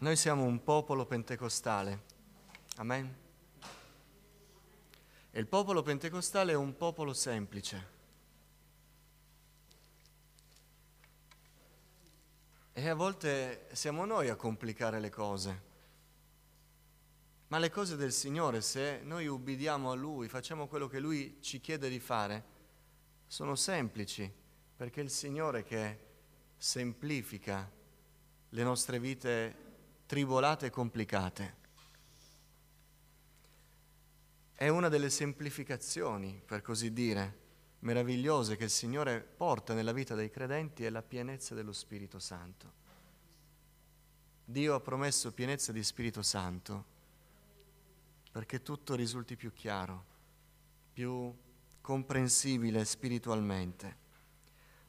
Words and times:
Noi 0.00 0.14
siamo 0.14 0.44
un 0.44 0.62
popolo 0.62 1.06
pentecostale. 1.06 2.04
Amen. 2.76 3.16
E 5.32 5.40
il 5.40 5.46
popolo 5.48 5.82
pentecostale 5.82 6.52
è 6.52 6.54
un 6.54 6.76
popolo 6.76 7.12
semplice. 7.12 7.96
E 12.72 12.88
a 12.88 12.94
volte 12.94 13.66
siamo 13.72 14.04
noi 14.04 14.28
a 14.28 14.36
complicare 14.36 15.00
le 15.00 15.10
cose. 15.10 15.62
Ma 17.48 17.58
le 17.58 17.70
cose 17.70 17.96
del 17.96 18.12
Signore, 18.12 18.60
se 18.60 19.00
noi 19.02 19.26
ubbidiamo 19.26 19.90
a 19.90 19.96
Lui, 19.96 20.28
facciamo 20.28 20.68
quello 20.68 20.86
che 20.86 21.00
Lui 21.00 21.38
ci 21.40 21.60
chiede 21.60 21.88
di 21.88 21.98
fare, 21.98 22.44
sono 23.26 23.56
semplici, 23.56 24.32
perché 24.76 25.00
è 25.00 25.02
il 25.02 25.10
Signore 25.10 25.64
che 25.64 25.98
semplifica 26.56 27.68
le 28.50 28.62
nostre 28.62 29.00
vite 29.00 29.66
tribolate 30.08 30.66
e 30.66 30.70
complicate. 30.70 31.56
È 34.54 34.66
una 34.68 34.88
delle 34.88 35.10
semplificazioni, 35.10 36.40
per 36.46 36.62
così 36.62 36.94
dire, 36.94 37.38
meravigliose 37.80 38.56
che 38.56 38.64
il 38.64 38.70
Signore 38.70 39.20
porta 39.20 39.74
nella 39.74 39.92
vita 39.92 40.14
dei 40.14 40.30
credenti 40.30 40.82
è 40.84 40.88
la 40.88 41.02
pienezza 41.02 41.54
dello 41.54 41.74
Spirito 41.74 42.18
Santo. 42.18 42.72
Dio 44.46 44.74
ha 44.74 44.80
promesso 44.80 45.30
pienezza 45.30 45.72
di 45.72 45.84
Spirito 45.84 46.22
Santo 46.22 46.96
perché 48.32 48.62
tutto 48.62 48.94
risulti 48.94 49.36
più 49.36 49.52
chiaro, 49.52 50.04
più 50.90 51.30
comprensibile 51.82 52.86
spiritualmente. 52.86 53.96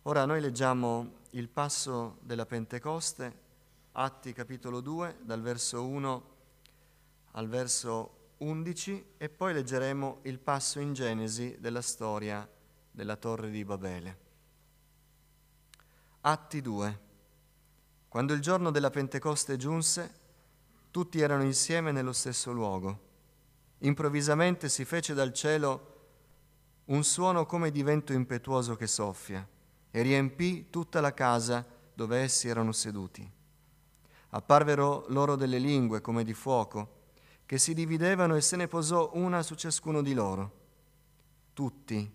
Ora 0.03 0.23
noi 0.23 0.39
leggiamo 0.39 1.17
il 1.31 1.49
passo 1.49 2.19
della 2.21 2.45
Pentecoste, 2.45 3.47
Atti 3.91 4.33
capitolo 4.33 4.81
2, 4.81 5.19
dal 5.23 5.41
verso 5.41 5.85
1 5.85 6.37
al 7.31 7.47
verso 7.47 8.33
11 8.37 9.05
e 9.17 9.29
poi 9.29 9.53
leggeremo 9.53 10.19
il 10.23 10.39
passo 10.39 10.79
in 10.79 10.93
Genesi 10.93 11.57
della 11.59 11.81
storia 11.81 12.47
della 12.91 13.15
torre 13.15 13.49
di 13.49 13.63
Babele. 13.65 14.17
Atti 16.21 16.61
2. 16.61 16.99
Quando 18.07 18.33
il 18.33 18.41
giorno 18.41 18.71
della 18.71 18.89
Pentecoste 18.89 19.57
giunse, 19.57 20.17
tutti 20.91 21.19
erano 21.19 21.43
insieme 21.43 21.91
nello 21.91 22.13
stesso 22.13 22.51
luogo. 22.51 23.07
Improvvisamente 23.79 24.69
si 24.69 24.85
fece 24.85 25.13
dal 25.13 25.33
cielo 25.33 25.97
un 26.85 27.03
suono 27.03 27.45
come 27.45 27.71
di 27.71 27.83
vento 27.83 28.13
impetuoso 28.13 28.75
che 28.75 28.87
soffia 28.87 29.47
e 29.91 30.01
riempì 30.01 30.69
tutta 30.69 31.01
la 31.01 31.13
casa 31.13 31.65
dove 31.93 32.19
essi 32.19 32.47
erano 32.47 32.71
seduti. 32.71 33.37
Apparvero 34.29 35.05
loro 35.09 35.35
delle 35.35 35.57
lingue 35.57 36.01
come 36.01 36.23
di 36.23 36.33
fuoco, 36.33 36.97
che 37.45 37.57
si 37.57 37.73
dividevano 37.73 38.35
e 38.35 38.41
se 38.41 38.55
ne 38.55 38.67
posò 38.67 39.11
una 39.13 39.41
su 39.41 39.55
ciascuno 39.55 40.01
di 40.01 40.13
loro. 40.13 40.51
Tutti 41.53 42.11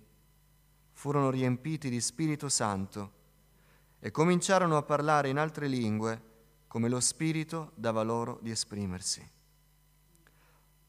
furono 0.93 1.31
riempiti 1.31 1.91
di 1.91 2.01
Spirito 2.01 2.49
Santo 2.49 3.13
e 3.99 4.11
cominciarono 4.11 4.77
a 4.77 4.83
parlare 4.83 5.29
in 5.29 5.39
altre 5.39 5.67
lingue 5.67 6.23
come 6.69 6.89
lo 6.89 7.01
Spirito 7.01 7.73
dava 7.75 8.03
loro 8.03 8.39
di 8.43 8.51
esprimersi. 8.51 9.31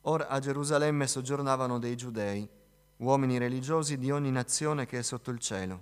Ora 0.02 0.28
a 0.28 0.40
Gerusalemme 0.40 1.08
soggiornavano 1.08 1.80
dei 1.80 1.96
giudei, 1.96 2.48
uomini 2.98 3.38
religiosi 3.40 3.98
di 3.98 4.12
ogni 4.12 4.30
nazione 4.30 4.86
che 4.86 5.00
è 5.00 5.02
sotto 5.02 5.32
il 5.32 5.40
cielo. 5.40 5.82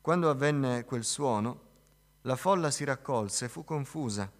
Quando 0.00 0.30
avvenne 0.30 0.84
quel 0.84 1.04
suono, 1.04 1.60
la 2.28 2.36
folla 2.36 2.70
si 2.70 2.84
raccolse 2.84 3.46
e 3.46 3.48
fu 3.48 3.64
confusa, 3.64 4.30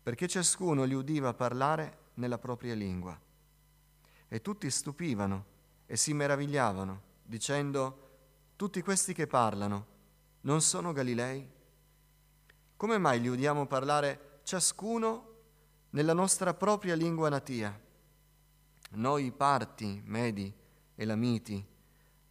perché 0.00 0.28
ciascuno 0.28 0.84
li 0.84 0.94
udiva 0.94 1.34
parlare 1.34 2.12
nella 2.14 2.38
propria 2.38 2.74
lingua. 2.74 3.20
E 4.28 4.40
tutti 4.40 4.70
stupivano 4.70 5.44
e 5.84 5.96
si 5.96 6.14
meravigliavano, 6.14 7.02
dicendo, 7.24 8.02
tutti 8.54 8.80
questi 8.82 9.12
che 9.14 9.26
parlano 9.26 9.86
non 10.42 10.60
sono 10.60 10.92
Galilei? 10.92 11.50
Come 12.76 12.98
mai 12.98 13.20
li 13.20 13.26
udiamo 13.26 13.66
parlare 13.66 14.38
ciascuno 14.44 15.32
nella 15.90 16.12
nostra 16.12 16.54
propria 16.54 16.94
lingua 16.94 17.28
natia? 17.30 17.76
Noi 18.90 19.32
parti, 19.32 20.00
medi, 20.04 20.54
elamiti, 20.94 21.66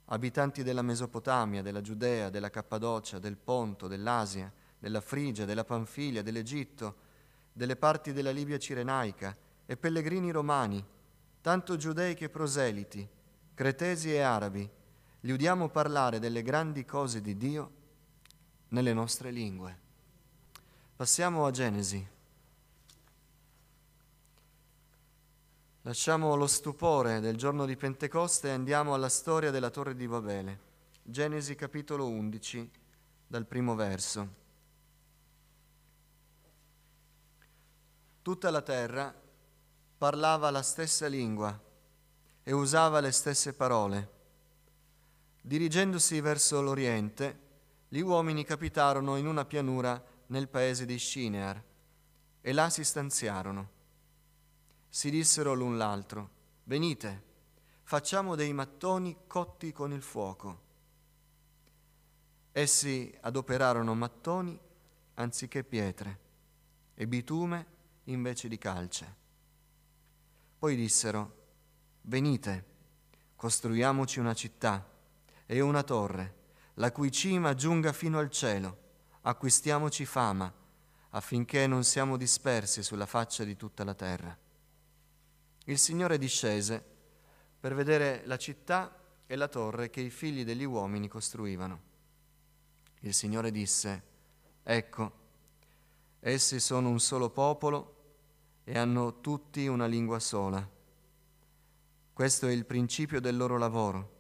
abitanti 0.06 0.64
della 0.64 0.82
Mesopotamia, 0.82 1.62
della 1.62 1.82
Giudea, 1.82 2.30
della 2.30 2.50
Cappadocia, 2.50 3.20
del 3.20 3.36
Ponto, 3.36 3.88
dell'Asia, 3.90 4.50
della 4.84 5.00
Frigia, 5.00 5.46
della 5.46 5.64
Panfilia, 5.64 6.22
dell'Egitto, 6.22 6.96
delle 7.54 7.78
parti 7.78 8.12
della 8.12 8.32
Libia 8.32 8.60
cirenaica 8.60 9.34
e 9.66 9.78
pellegrini 9.78 10.30
romani, 10.30 10.86
tanto 11.40 11.78
giudei 11.78 12.16
che 12.16 12.28
proseliti, 12.28 13.08
cretesi 13.54 14.14
e 14.14 14.20
arabi, 14.20 14.70
li 15.22 15.32
udiamo 15.32 15.70
parlare 15.70 16.20
delle 16.20 16.42
grandi 16.42 16.84
cose 16.84 17.22
di 17.22 17.38
Dio 17.38 17.72
nelle 18.70 18.92
nostre 18.92 19.32
lingue. 19.32 19.80
Passiamo 20.98 21.46
a 21.46 21.52
Genesi. 21.52 22.06
Lasciamo 25.84 26.36
lo 26.36 26.48
stupore 26.48 27.22
del 27.22 27.38
giorno 27.38 27.66
di 27.66 27.78
Pentecoste 27.78 28.50
e 28.50 28.52
andiamo 28.52 28.94
alla 28.94 29.08
storia 29.08 29.50
della 29.50 29.70
torre 29.70 29.96
di 29.96 30.10
Babele. 30.10 30.60
Genesi 31.02 31.56
capitolo 31.56 32.06
11, 32.06 32.70
dal 33.28 33.46
primo 33.46 33.76
verso. 33.76 34.42
Tutta 38.24 38.50
la 38.52 38.62
terra 38.62 39.14
parlava 39.98 40.50
la 40.50 40.62
stessa 40.62 41.08
lingua 41.08 41.60
e 42.42 42.52
usava 42.54 43.02
le 43.02 43.12
stesse 43.12 43.52
parole. 43.52 44.12
Dirigendosi 45.42 46.22
verso 46.22 46.62
l'oriente, 46.62 47.40
gli 47.90 48.00
uomini 48.00 48.46
capitarono 48.46 49.18
in 49.18 49.28
una 49.28 49.44
pianura 49.44 50.02
nel 50.28 50.48
paese 50.48 50.86
di 50.86 50.98
Shinear 50.98 51.62
e 52.40 52.54
là 52.54 52.70
si 52.70 52.86
stanziarono. 52.86 53.70
Si 54.88 55.10
dissero 55.10 55.54
l'un 55.54 55.78
l'altro, 55.78 56.30
venite, 56.64 57.24
facciamo 57.84 58.36
dei 58.36 58.54
mattoni 58.54 59.18
cotti 59.28 59.74
con 59.74 59.92
il 59.92 60.02
fuoco. 60.02 60.62
Essi 62.54 63.14
adoperarono 63.20 63.94
mattoni 63.94 64.58
anziché 65.16 65.66
pietre 65.66 66.20
e 66.96 67.06
bitume 67.06 67.72
invece 68.06 68.48
di 68.48 68.58
calce. 68.58 69.16
Poi 70.58 70.76
dissero, 70.76 71.42
venite, 72.02 72.66
costruiamoci 73.36 74.20
una 74.20 74.34
città 74.34 74.90
e 75.46 75.60
una 75.60 75.84
torre, 75.84 76.36
la 76.76 76.92
cui 76.92 77.12
cima 77.12 77.54
giunga 77.54 77.94
fino 77.94 78.20
al 78.20 78.30
cielo. 78.30 78.82
Acquistiamoci 79.22 80.06
fama, 80.06 80.52
affinché 81.12 81.68
non 81.68 81.84
siamo 81.84 82.18
dispersi 82.18 82.84
sulla 82.84 83.06
faccia 83.06 83.44
di 83.44 83.56
tutta 83.56 83.84
la 83.84 83.94
terra. 83.94 84.38
Il 85.66 85.78
Signore 85.78 86.18
discese 86.18 86.84
per 87.60 87.74
vedere 87.74 88.24
la 88.26 88.38
città 88.38 89.00
e 89.26 89.36
la 89.36 89.48
torre 89.48 89.90
che 89.90 90.02
i 90.02 90.10
figli 90.10 90.44
degli 90.44 90.66
uomini 90.66 91.08
costruivano. 91.08 91.92
Il 93.02 93.14
Signore 93.14 93.52
disse, 93.52 94.04
ecco, 94.64 95.22
essi 96.24 96.60
sono 96.60 96.90
un 96.90 97.00
solo 97.00 97.30
popolo 97.30 97.96
e 98.64 98.78
hanno 98.78 99.22
tutti 99.22 99.68
una 99.68 99.86
lingua 99.86 100.20
sola. 100.20 100.68
Questo 102.12 102.48
è 102.48 102.52
il 102.52 102.66
principio 102.66 103.22
del 103.22 103.38
loro 103.38 103.58
lavoro 103.58 104.14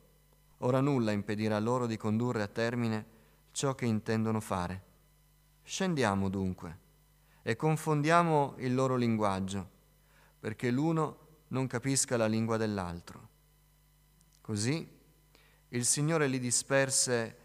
Ora 0.64 0.80
nulla 0.80 1.12
impedirà 1.12 1.60
loro 1.60 1.86
di 1.86 1.98
condurre 1.98 2.42
a 2.42 2.48
termine 2.48 3.06
ciò 3.52 3.76
che 3.76 3.86
intendono 3.86 4.40
fare. 4.40 4.92
Scendiamo 5.62 6.30
dunque 6.30 6.80
e 7.42 7.58
confondiamo 7.58 8.56
il 8.60 8.74
loro 8.74 8.96
linguaggio, 8.96 9.70
perché 10.40 10.72
l'uno 10.72 11.18
non 11.50 11.68
capisca 11.68 12.16
la 12.16 12.28
lingua 12.28 12.56
dell'altro. 12.56 13.30
Così 14.40 14.88
il 15.68 15.86
Signore 15.86 16.28
li 16.28 16.40
disperse 16.40 17.38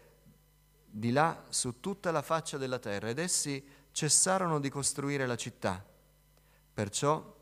di 0.85 1.11
là 1.11 1.43
su 1.49 1.81
tutta 1.81 2.11
la 2.11 2.21
faccia 2.21 2.57
della 2.57 2.79
terra 2.79 3.09
ed 3.09 3.19
essi 3.19 3.61
cessarono 3.91 4.59
di 4.59 4.69
costruire 4.69 5.25
la 5.25 5.35
città. 5.35 5.83
Perciò 6.73 7.37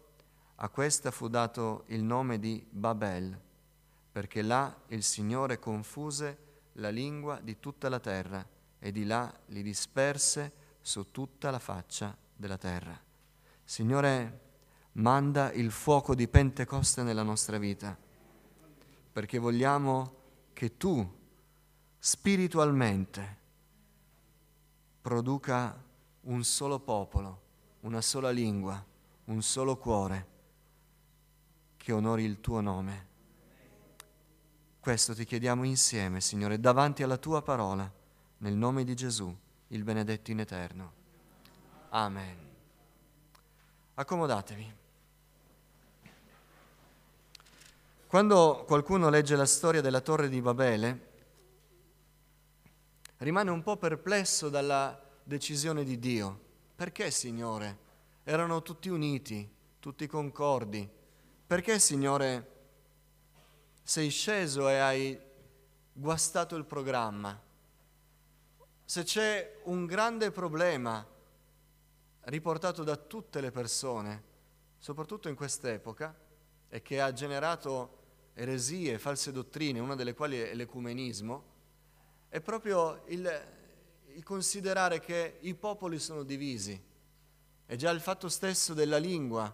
a 0.56 0.70
questa 0.70 1.12
fu 1.12 1.28
dato 1.28 1.84
il 1.88 2.04
nome 2.04 2.40
di 2.40 2.66
Babel 2.70 3.46
perché 4.18 4.42
là 4.42 4.76
il 4.88 5.04
Signore 5.04 5.60
confuse 5.60 6.38
la 6.74 6.90
lingua 6.90 7.40
di 7.40 7.60
tutta 7.60 7.88
la 7.88 8.00
terra 8.00 8.44
e 8.80 8.92
di 8.92 9.06
là 9.06 9.32
li 9.50 9.62
disperse 9.62 10.52
su 10.82 11.12
tutta 11.12 11.52
la 11.52 11.60
faccia 11.60 12.18
della 12.36 12.58
terra. 12.58 13.00
Signore, 13.64 14.40
manda 14.94 15.52
il 15.52 15.70
fuoco 15.70 16.16
di 16.16 16.28
Pentecoste 16.28 17.04
nella 17.04 17.22
nostra 17.22 17.60
vita, 17.60 17.96
perché 19.12 19.38
vogliamo 19.38 20.16
che 20.54 20.78
tu 20.78 21.08
spiritualmente 22.00 23.38
produca 25.00 25.80
un 26.28 26.44
solo 26.44 26.80
popolo 26.80 27.46
una 27.88 28.02
sola 28.02 28.32
lingua, 28.32 28.84
un 29.26 29.42
solo 29.42 29.78
cuore 29.78 30.36
che 31.78 31.92
onori 31.92 32.24
il 32.24 32.42
tuo 32.42 32.60
nome. 32.60 33.06
Questo 34.80 35.14
ti 35.14 35.26
chiediamo 35.26 35.64
insieme, 35.64 36.22
Signore, 36.22 36.60
davanti 36.60 37.04
alla 37.04 37.18
tua 37.18 37.42
parola, 37.42 37.90
nel 38.40 38.54
nome 38.56 38.84
di 38.84 38.96
Gesù, 38.96 39.36
il 39.68 39.84
benedetto 39.84 40.32
in 40.32 40.40
eterno. 40.40 40.92
Amen. 41.90 42.36
Accomodatevi. 43.94 44.76
Quando 48.08 48.64
qualcuno 48.66 49.10
legge 49.10 49.36
la 49.36 49.46
storia 49.46 49.82
della 49.82 50.02
torre 50.02 50.30
di 50.30 50.42
Babele, 50.42 51.12
rimane 53.18 53.50
un 53.50 53.62
po' 53.64 53.78
perplesso 53.78 54.50
dalla 54.50 55.07
decisione 55.28 55.84
di 55.84 56.00
Dio. 56.00 56.40
Perché, 56.74 57.12
Signore? 57.12 57.86
Erano 58.24 58.62
tutti 58.62 58.88
uniti, 58.88 59.48
tutti 59.78 60.08
concordi. 60.08 60.90
Perché, 61.46 61.80
Signore, 61.80 62.56
sei 63.84 64.10
sceso 64.10 64.70
e 64.70 64.78
hai 64.78 65.20
guastato 65.92 66.56
il 66.56 66.64
programma? 66.64 67.38
Se 68.86 69.04
c'è 69.04 69.60
un 69.66 69.86
grande 69.86 70.32
problema 70.32 71.06
riportato 72.22 72.84
da 72.84 72.96
tutte 72.96 73.42
le 73.42 73.52
persone, 73.52 74.24
soprattutto 74.78 75.28
in 75.28 75.36
quest'epoca, 75.36 76.16
e 76.70 76.82
che 76.82 77.02
ha 77.02 77.12
generato 77.12 77.96
eresie, 78.34 78.98
false 78.98 79.34
dottrine, 79.34 79.80
una 79.80 79.96
delle 79.96 80.14
quali 80.14 80.40
è 80.40 80.54
l'ecumenismo, 80.54 81.56
è 82.30 82.40
proprio 82.40 83.04
il, 83.08 83.57
considerare 84.24 85.00
che 85.00 85.38
i 85.42 85.54
popoli 85.56 86.00
sono 86.00 86.24
divisi. 86.24 86.80
E 87.66 87.76
già 87.76 87.90
il 87.92 88.00
fatto 88.00 88.30
stesso 88.30 88.74
della 88.74 88.98
lingua 88.98 89.54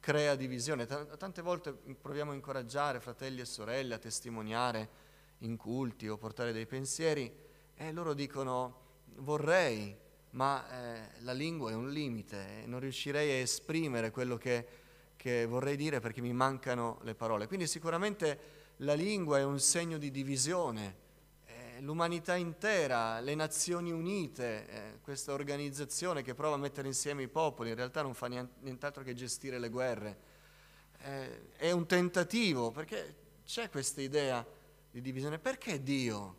crea 0.00 0.34
divisione. 0.34 0.86
Tante 0.86 1.42
volte 1.42 1.72
proviamo 1.72 2.32
a 2.32 2.34
incoraggiare 2.34 3.00
fratelli 3.00 3.40
e 3.40 3.44
sorelle 3.44 3.94
a 3.94 3.98
testimoniare 3.98 5.02
in 5.38 5.56
culti 5.56 6.08
o 6.08 6.16
portare 6.16 6.52
dei 6.52 6.66
pensieri 6.66 7.32
e 7.74 7.92
loro 7.92 8.14
dicono 8.14 8.82
vorrei, 9.16 9.96
ma 10.30 10.68
eh, 10.70 11.10
la 11.20 11.32
lingua 11.32 11.70
è 11.70 11.74
un 11.74 11.90
limite, 11.90 12.64
non 12.66 12.80
riuscirei 12.80 13.30
a 13.30 13.40
esprimere 13.42 14.10
quello 14.10 14.36
che 14.36 14.82
che 15.24 15.46
vorrei 15.46 15.74
dire 15.76 16.00
perché 16.00 16.20
mi 16.20 16.34
mancano 16.34 16.98
le 17.02 17.14
parole. 17.14 17.46
Quindi 17.46 17.66
sicuramente 17.66 18.72
la 18.78 18.92
lingua 18.92 19.38
è 19.38 19.42
un 19.42 19.58
segno 19.58 19.96
di 19.96 20.10
divisione. 20.10 21.02
L'umanità 21.80 22.36
intera, 22.36 23.20
le 23.20 23.34
Nazioni 23.34 23.90
Unite, 23.90 24.68
eh, 24.68 24.98
questa 25.00 25.32
organizzazione 25.32 26.22
che 26.22 26.34
prova 26.34 26.54
a 26.54 26.58
mettere 26.58 26.88
insieme 26.88 27.22
i 27.22 27.28
popoli, 27.28 27.70
in 27.70 27.74
realtà 27.74 28.02
non 28.02 28.14
fa 28.14 28.26
nient'altro 28.26 29.02
che 29.02 29.14
gestire 29.14 29.58
le 29.58 29.68
guerre. 29.68 30.18
Eh, 30.98 31.56
è 31.56 31.70
un 31.70 31.86
tentativo, 31.86 32.70
perché 32.70 33.16
c'è 33.44 33.70
questa 33.70 34.00
idea 34.00 34.46
di 34.90 35.00
divisione. 35.00 35.38
Perché 35.38 35.82
Dio 35.82 36.36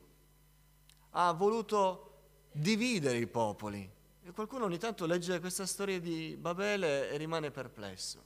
ha 1.12 1.32
voluto 1.34 2.12
dividere 2.52 3.18
i 3.18 3.28
popoli? 3.28 3.90
E 4.24 4.32
qualcuno 4.32 4.66
ogni 4.66 4.78
tanto 4.78 5.06
legge 5.06 5.40
questa 5.40 5.66
storia 5.66 6.00
di 6.00 6.36
Babele 6.40 7.10
e 7.12 7.18
rimane 7.18 7.52
perplesso. 7.52 8.24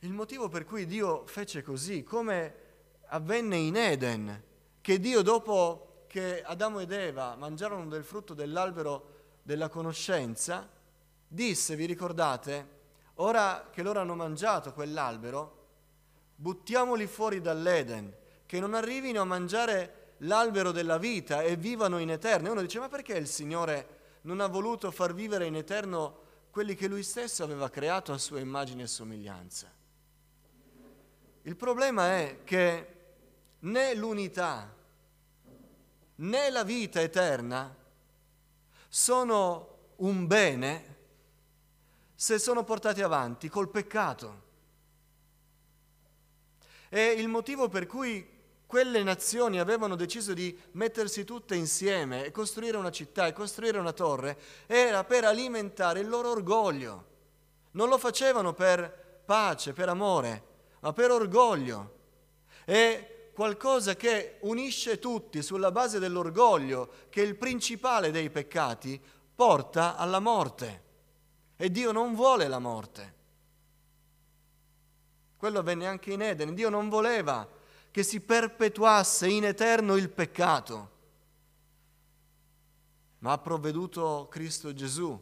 Il 0.00 0.12
motivo 0.12 0.48
per 0.48 0.64
cui 0.64 0.86
Dio 0.86 1.26
fece 1.26 1.62
così, 1.62 2.02
come 2.02 2.54
avvenne 3.06 3.56
in 3.56 3.76
Eden, 3.76 4.48
che 4.80 4.98
Dio 4.98 5.22
dopo 5.22 6.04
che 6.06 6.42
Adamo 6.42 6.80
ed 6.80 6.92
Eva 6.92 7.36
mangiarono 7.36 7.86
del 7.86 8.02
frutto 8.02 8.34
dell'albero 8.34 9.18
della 9.42 9.68
conoscenza, 9.68 10.68
disse, 11.26 11.76
vi 11.76 11.86
ricordate, 11.86 12.78
ora 13.14 13.68
che 13.70 13.82
loro 13.82 14.00
hanno 14.00 14.14
mangiato 14.14 14.72
quell'albero, 14.72 15.58
buttiamoli 16.34 17.06
fuori 17.06 17.40
dall'Eden, 17.40 18.12
che 18.46 18.58
non 18.58 18.74
arrivino 18.74 19.20
a 19.20 19.24
mangiare 19.24 20.14
l'albero 20.18 20.72
della 20.72 20.98
vita 20.98 21.42
e 21.42 21.56
vivano 21.56 21.98
in 21.98 22.10
eterno. 22.10 22.48
E 22.48 22.50
uno 22.50 22.62
dice, 22.62 22.80
ma 22.80 22.88
perché 22.88 23.14
il 23.14 23.28
Signore 23.28 23.98
non 24.22 24.40
ha 24.40 24.46
voluto 24.48 24.90
far 24.90 25.14
vivere 25.14 25.46
in 25.46 25.54
eterno 25.54 26.28
quelli 26.50 26.74
che 26.74 26.88
Lui 26.88 27.02
stesso 27.02 27.44
aveva 27.44 27.70
creato 27.70 28.12
a 28.12 28.18
sua 28.18 28.40
immagine 28.40 28.82
e 28.82 28.86
somiglianza? 28.88 29.70
Il 31.42 31.56
problema 31.56 32.16
è 32.16 32.38
che 32.44 32.99
né 33.60 33.94
l'unità 33.94 34.74
né 36.16 36.50
la 36.50 36.64
vita 36.64 37.00
eterna 37.00 37.74
sono 38.88 39.78
un 39.96 40.26
bene 40.26 40.96
se 42.14 42.38
sono 42.38 42.64
portati 42.64 43.00
avanti 43.00 43.48
col 43.48 43.70
peccato. 43.70 44.48
E 46.88 47.04
il 47.12 47.28
motivo 47.28 47.68
per 47.68 47.86
cui 47.86 48.38
quelle 48.66 49.02
nazioni 49.02 49.58
avevano 49.58 49.96
deciso 49.96 50.34
di 50.34 50.56
mettersi 50.72 51.24
tutte 51.24 51.54
insieme 51.54 52.24
e 52.24 52.30
costruire 52.30 52.76
una 52.76 52.90
città 52.90 53.26
e 53.26 53.32
costruire 53.32 53.78
una 53.78 53.92
torre 53.92 54.38
era 54.66 55.02
per 55.04 55.24
alimentare 55.24 56.00
il 56.00 56.08
loro 56.08 56.30
orgoglio. 56.30 57.06
Non 57.72 57.88
lo 57.88 57.96
facevano 57.96 58.52
per 58.52 59.22
pace, 59.24 59.72
per 59.72 59.88
amore, 59.88 60.44
ma 60.80 60.92
per 60.92 61.10
orgoglio. 61.10 61.98
È 62.64 63.09
qualcosa 63.40 63.96
che 63.96 64.36
unisce 64.40 64.98
tutti 64.98 65.40
sulla 65.40 65.72
base 65.72 65.98
dell'orgoglio, 65.98 67.06
che 67.08 67.22
è 67.22 67.24
il 67.24 67.36
principale 67.36 68.10
dei 68.10 68.28
peccati, 68.28 69.00
porta 69.34 69.96
alla 69.96 70.20
morte. 70.20 70.82
E 71.56 71.70
Dio 71.70 71.90
non 71.90 72.14
vuole 72.14 72.48
la 72.48 72.58
morte. 72.58 73.14
Quello 75.38 75.58
avvenne 75.58 75.86
anche 75.86 76.12
in 76.12 76.20
Eden. 76.20 76.52
Dio 76.52 76.68
non 76.68 76.90
voleva 76.90 77.48
che 77.90 78.02
si 78.02 78.20
perpetuasse 78.20 79.26
in 79.26 79.46
eterno 79.46 79.96
il 79.96 80.10
peccato, 80.10 80.90
ma 83.20 83.32
ha 83.32 83.38
provveduto 83.38 84.28
Cristo 84.30 84.74
Gesù 84.74 85.18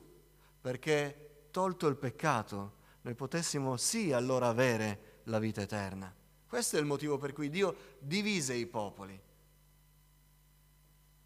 perché 0.60 1.44
tolto 1.52 1.86
il 1.86 1.94
peccato 1.94 2.72
noi 3.02 3.14
potessimo 3.14 3.76
sì 3.76 4.10
allora 4.10 4.48
avere 4.48 5.20
la 5.26 5.38
vita 5.38 5.60
eterna. 5.60 6.17
Questo 6.48 6.76
è 6.76 6.80
il 6.80 6.86
motivo 6.86 7.18
per 7.18 7.32
cui 7.32 7.50
Dio 7.50 7.76
divise 7.98 8.54
i 8.54 8.66
popoli. 8.66 9.20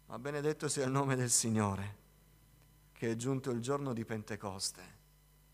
Ma 0.07 0.19
benedetto 0.19 0.67
sia 0.67 0.85
il 0.85 0.91
nome 0.91 1.15
del 1.15 1.29
Signore, 1.29 1.97
che 2.91 3.11
è 3.11 3.15
giunto 3.15 3.49
il 3.49 3.61
giorno 3.61 3.93
di 3.93 4.03
Pentecoste 4.03 4.81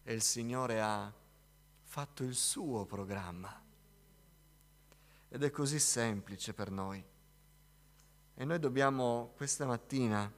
e 0.04 0.14
il 0.14 0.22
Signore 0.22 0.82
ha 0.82 1.14
fatto 1.84 2.24
il 2.24 2.34
suo 2.36 2.86
programma. 2.86 3.64
Ed 5.30 5.44
è 5.44 5.52
così 5.52 5.80
semplice 5.80 6.54
per 6.54 6.72
noi. 6.72 7.04
E 8.34 8.46
noi 8.46 8.60
dobbiamo 8.60 9.34
questa 9.36 9.68
mattina 9.68 10.32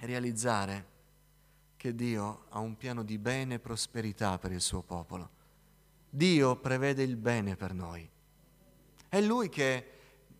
realizzare 0.00 0.96
che 1.76 1.94
Dio 1.94 2.46
ha 2.48 2.58
un 2.60 2.76
piano 2.76 3.02
di 3.02 3.18
bene 3.18 3.54
e 3.54 3.58
prosperità 3.58 4.38
per 4.38 4.52
il 4.52 4.60
suo 4.60 4.82
popolo 4.82 5.36
Dio 6.10 6.56
prevede 6.56 7.02
il 7.02 7.16
bene 7.16 7.54
per 7.56 7.74
noi. 7.74 8.08
È 9.08 9.20
Lui 9.22 9.48
che 9.48 9.92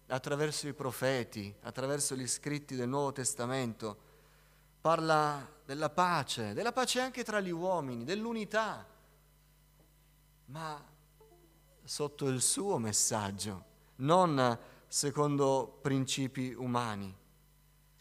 attraverso 0.09 0.69
i 0.69 0.75
profeti, 0.75 1.55
attraverso 1.63 2.15
gli 2.15 2.27
scritti 2.27 2.77
del 2.77 2.89
Nuovo 2.89 3.13
Testamento, 3.13 3.97
parla 4.81 5.47
della 5.65 5.89
pace, 5.89 6.53
della 6.53 6.73
pace 6.73 7.01
anche 7.01 7.25
tra 7.25 7.41
gli 7.41 7.51
uomini, 7.51 8.05
dell'unità, 8.05 8.87
ma 10.47 10.85
sotto 11.83 12.29
il 12.29 12.43
suo 12.43 12.77
messaggio, 12.79 13.65
non 13.97 14.59
secondo 14.87 15.79
principi 15.81 16.53
umani. 16.53 17.17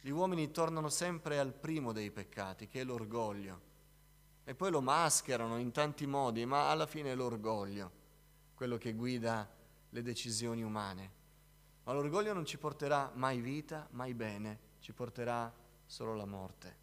Gli 0.01 0.09
uomini 0.09 0.51
tornano 0.51 0.89
sempre 0.89 1.39
al 1.39 1.53
primo 1.53 1.93
dei 1.93 2.11
peccati, 2.11 2.67
che 2.67 2.81
è 2.81 2.83
l'orgoglio 2.83 3.61
e 4.43 4.55
poi 4.55 4.71
lo 4.71 4.81
mascherano 4.81 5.57
in 5.57 5.71
tanti 5.71 6.05
modi, 6.05 6.45
ma 6.45 6.69
alla 6.69 6.87
fine 6.87 7.11
è 7.11 7.15
l'orgoglio 7.15 7.91
quello 8.53 8.77
che 8.77 8.93
guida 8.93 9.55
le 9.89 10.01
decisioni 10.01 10.63
umane. 10.63 11.11
Ma 11.83 11.93
l'orgoglio 11.93 12.33
non 12.33 12.45
ci 12.45 12.57
porterà 12.57 13.11
mai 13.15 13.39
vita, 13.39 13.87
mai 13.91 14.13
bene, 14.13 14.59
ci 14.79 14.93
porterà 14.93 15.53
solo 15.85 16.15
la 16.15 16.25
morte. 16.25 16.75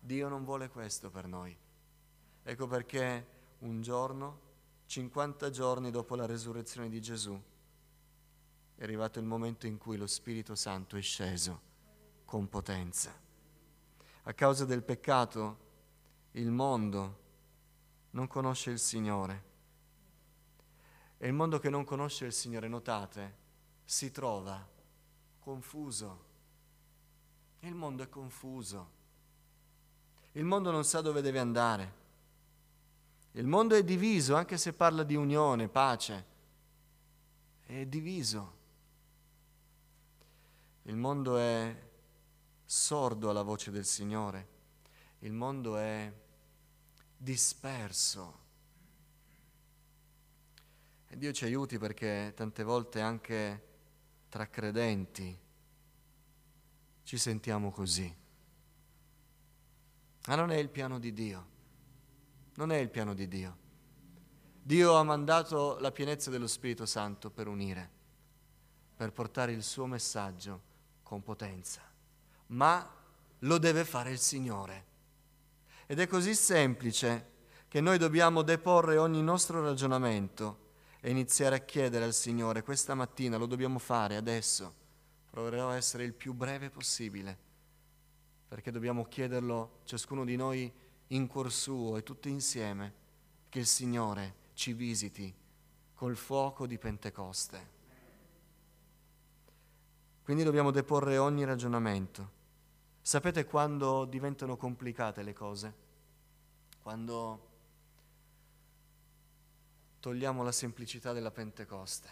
Dio 0.00 0.28
non 0.28 0.44
vuole 0.44 0.68
questo 0.68 1.10
per 1.10 1.26
noi. 1.26 1.56
Ecco 2.42 2.66
perché 2.66 3.26
un 3.58 3.82
giorno, 3.82 4.48
50 4.86 5.50
giorni 5.50 5.90
dopo 5.90 6.16
la 6.16 6.26
resurrezione 6.26 6.88
di 6.88 7.00
Gesù, 7.00 7.40
è 8.74 8.82
arrivato 8.82 9.18
il 9.18 9.26
momento 9.26 9.66
in 9.66 9.76
cui 9.76 9.96
lo 9.96 10.06
Spirito 10.06 10.54
Santo 10.54 10.96
è 10.96 11.02
sceso 11.02 11.60
con 12.24 12.48
potenza. 12.48 13.12
A 14.22 14.32
causa 14.32 14.64
del 14.64 14.82
peccato, 14.82 15.68
il 16.32 16.50
mondo 16.50 17.18
non 18.10 18.26
conosce 18.26 18.70
il 18.70 18.78
Signore. 18.78 19.48
E 21.22 21.26
il 21.26 21.34
mondo 21.34 21.58
che 21.58 21.68
non 21.68 21.84
conosce 21.84 22.24
il 22.24 22.32
Signore, 22.32 22.66
notate, 22.66 23.36
si 23.84 24.10
trova 24.10 24.66
confuso. 25.38 26.24
Il 27.60 27.74
mondo 27.74 28.02
è 28.02 28.08
confuso. 28.08 28.90
Il 30.32 30.44
mondo 30.44 30.70
non 30.70 30.82
sa 30.82 31.02
dove 31.02 31.20
deve 31.20 31.38
andare. 31.38 31.94
Il 33.32 33.46
mondo 33.46 33.74
è 33.74 33.84
diviso, 33.84 34.34
anche 34.34 34.56
se 34.56 34.72
parla 34.72 35.02
di 35.02 35.14
unione, 35.14 35.68
pace. 35.68 36.24
È 37.66 37.84
diviso. 37.84 38.52
Il 40.84 40.96
mondo 40.96 41.36
è 41.36 41.88
sordo 42.64 43.28
alla 43.28 43.42
voce 43.42 43.70
del 43.70 43.84
Signore. 43.84 44.48
Il 45.18 45.34
mondo 45.34 45.76
è 45.76 46.10
disperso. 47.14 48.38
E 51.12 51.16
Dio 51.16 51.32
ci 51.32 51.44
aiuti 51.44 51.76
perché 51.76 52.32
tante 52.36 52.62
volte 52.62 53.00
anche 53.00 53.66
tra 54.28 54.46
credenti 54.48 55.36
ci 57.02 57.18
sentiamo 57.18 57.72
così. 57.72 58.16
Ma 60.28 60.34
non 60.36 60.52
è 60.52 60.56
il 60.56 60.68
piano 60.68 61.00
di 61.00 61.12
Dio. 61.12 61.48
Non 62.54 62.70
è 62.70 62.76
il 62.76 62.90
piano 62.90 63.14
di 63.14 63.26
Dio. 63.26 63.56
Dio 64.62 64.94
ha 64.94 65.02
mandato 65.02 65.78
la 65.80 65.90
pienezza 65.90 66.30
dello 66.30 66.46
Spirito 66.46 66.86
Santo 66.86 67.28
per 67.28 67.48
unire, 67.48 67.90
per 68.94 69.10
portare 69.10 69.50
il 69.50 69.64
suo 69.64 69.86
messaggio 69.86 70.62
con 71.02 71.24
potenza. 71.24 71.82
Ma 72.48 72.88
lo 73.40 73.58
deve 73.58 73.84
fare 73.84 74.12
il 74.12 74.20
Signore. 74.20 74.84
Ed 75.86 75.98
è 75.98 76.06
così 76.06 76.36
semplice 76.36 77.32
che 77.66 77.80
noi 77.80 77.98
dobbiamo 77.98 78.42
deporre 78.42 78.96
ogni 78.96 79.22
nostro 79.22 79.60
ragionamento 79.60 80.68
e 81.00 81.10
iniziare 81.10 81.56
a 81.56 81.60
chiedere 81.64 82.04
al 82.04 82.14
Signore 82.14 82.62
questa 82.62 82.94
mattina, 82.94 83.36
lo 83.36 83.46
dobbiamo 83.46 83.78
fare 83.78 84.16
adesso. 84.16 84.74
Proverò 85.30 85.70
a 85.70 85.76
essere 85.76 86.04
il 86.04 86.14
più 86.14 86.32
breve 86.34 86.70
possibile 86.70 87.48
perché 88.50 88.72
dobbiamo 88.72 89.04
chiederlo 89.04 89.78
ciascuno 89.84 90.24
di 90.24 90.34
noi 90.34 90.72
in 91.08 91.28
cuor 91.28 91.52
suo 91.52 91.96
e 91.96 92.02
tutti 92.02 92.28
insieme, 92.28 92.94
che 93.48 93.60
il 93.60 93.66
Signore 93.66 94.34
ci 94.54 94.72
visiti 94.72 95.32
col 95.94 96.16
fuoco 96.16 96.66
di 96.66 96.76
Pentecoste. 96.76 97.68
Quindi 100.24 100.42
dobbiamo 100.42 100.72
deporre 100.72 101.16
ogni 101.16 101.44
ragionamento. 101.44 102.38
Sapete 103.00 103.44
quando 103.44 104.04
diventano 104.04 104.56
complicate 104.56 105.22
le 105.22 105.32
cose? 105.32 105.74
Quando 106.82 107.49
togliamo 110.00 110.42
la 110.42 110.52
semplicità 110.52 111.12
della 111.12 111.30
Pentecoste. 111.30 112.08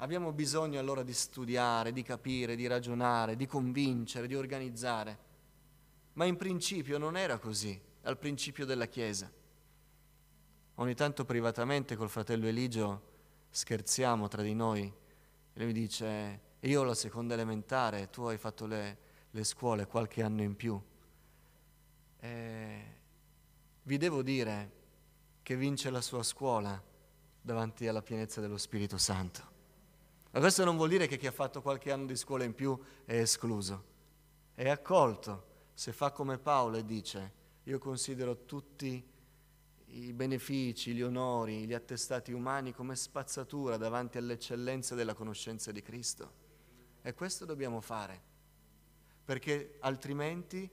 Abbiamo 0.00 0.32
bisogno 0.32 0.78
allora 0.78 1.02
di 1.02 1.12
studiare, 1.12 1.92
di 1.92 2.02
capire, 2.02 2.56
di 2.56 2.66
ragionare, 2.66 3.36
di 3.36 3.46
convincere, 3.46 4.26
di 4.26 4.34
organizzare. 4.34 5.26
Ma 6.14 6.24
in 6.24 6.36
principio 6.36 6.98
non 6.98 7.16
era 7.16 7.38
così, 7.38 7.80
al 8.02 8.18
principio 8.18 8.64
della 8.64 8.86
Chiesa. 8.86 9.30
Ogni 10.74 10.94
tanto 10.94 11.24
privatamente 11.24 11.96
col 11.96 12.10
fratello 12.10 12.46
Eligio 12.46 13.02
scherziamo 13.50 14.28
tra 14.28 14.42
di 14.42 14.54
noi 14.54 14.92
e 15.52 15.62
lui 15.62 15.72
dice, 15.72 16.40
io 16.60 16.80
ho 16.80 16.84
la 16.84 16.94
seconda 16.94 17.34
elementare, 17.34 18.10
tu 18.10 18.22
hai 18.24 18.38
fatto 18.38 18.66
le, 18.66 18.98
le 19.30 19.44
scuole 19.44 19.86
qualche 19.86 20.22
anno 20.22 20.42
in 20.42 20.54
più. 20.54 20.80
E 22.20 22.96
vi 23.82 23.96
devo 23.96 24.22
dire 24.22 24.77
che 25.48 25.56
vince 25.56 25.88
la 25.88 26.02
sua 26.02 26.22
scuola 26.22 26.78
davanti 27.40 27.86
alla 27.86 28.02
pienezza 28.02 28.42
dello 28.42 28.58
Spirito 28.58 28.98
Santo. 28.98 29.42
Ma 30.30 30.40
questo 30.40 30.62
non 30.62 30.76
vuol 30.76 30.90
dire 30.90 31.06
che 31.06 31.16
chi 31.16 31.26
ha 31.26 31.32
fatto 31.32 31.62
qualche 31.62 31.90
anno 31.90 32.04
di 32.04 32.16
scuola 32.16 32.44
in 32.44 32.52
più 32.52 32.78
è 33.06 33.14
escluso, 33.14 33.84
è 34.52 34.68
accolto 34.68 35.70
se 35.72 35.94
fa 35.94 36.10
come 36.10 36.36
Paolo 36.36 36.76
e 36.76 36.84
dice 36.84 37.32
io 37.62 37.78
considero 37.78 38.44
tutti 38.44 39.02
i 39.86 40.12
benefici, 40.12 40.92
gli 40.92 41.00
onori, 41.00 41.66
gli 41.66 41.72
attestati 41.72 42.30
umani 42.30 42.74
come 42.74 42.94
spazzatura 42.94 43.78
davanti 43.78 44.18
all'eccellenza 44.18 44.94
della 44.94 45.14
conoscenza 45.14 45.72
di 45.72 45.80
Cristo. 45.80 46.30
E 47.00 47.14
questo 47.14 47.46
dobbiamo 47.46 47.80
fare, 47.80 48.20
perché 49.24 49.78
altrimenti, 49.80 50.70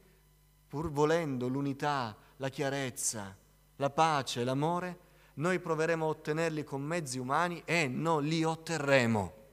pur 0.67 0.91
volendo 0.91 1.47
l'unità, 1.47 2.13
la 2.35 2.49
chiarezza, 2.49 3.43
la 3.77 3.89
pace, 3.89 4.43
l'amore, 4.43 4.99
noi 5.35 5.59
proveremo 5.59 6.05
a 6.05 6.09
ottenerli 6.09 6.63
con 6.63 6.81
mezzi 6.81 7.19
umani 7.19 7.61
e 7.65 7.87
non 7.87 8.23
li 8.23 8.43
otterremo 8.43 9.43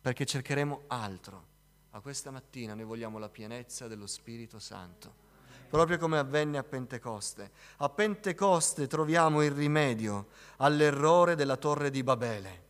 perché 0.00 0.24
cercheremo 0.24 0.82
altro. 0.88 1.48
Ma 1.90 2.00
questa 2.00 2.30
mattina 2.30 2.74
noi 2.74 2.84
vogliamo 2.84 3.18
la 3.18 3.28
pienezza 3.28 3.88
dello 3.88 4.06
Spirito 4.06 4.58
Santo, 4.58 5.12
proprio 5.68 5.98
come 5.98 6.18
avvenne 6.18 6.56
a 6.56 6.62
Pentecoste. 6.62 7.50
A 7.78 7.88
Pentecoste 7.88 8.86
troviamo 8.86 9.42
il 9.42 9.50
rimedio 9.50 10.28
all'errore 10.58 11.34
della 11.34 11.56
torre 11.56 11.90
di 11.90 12.02
Babele. 12.02 12.68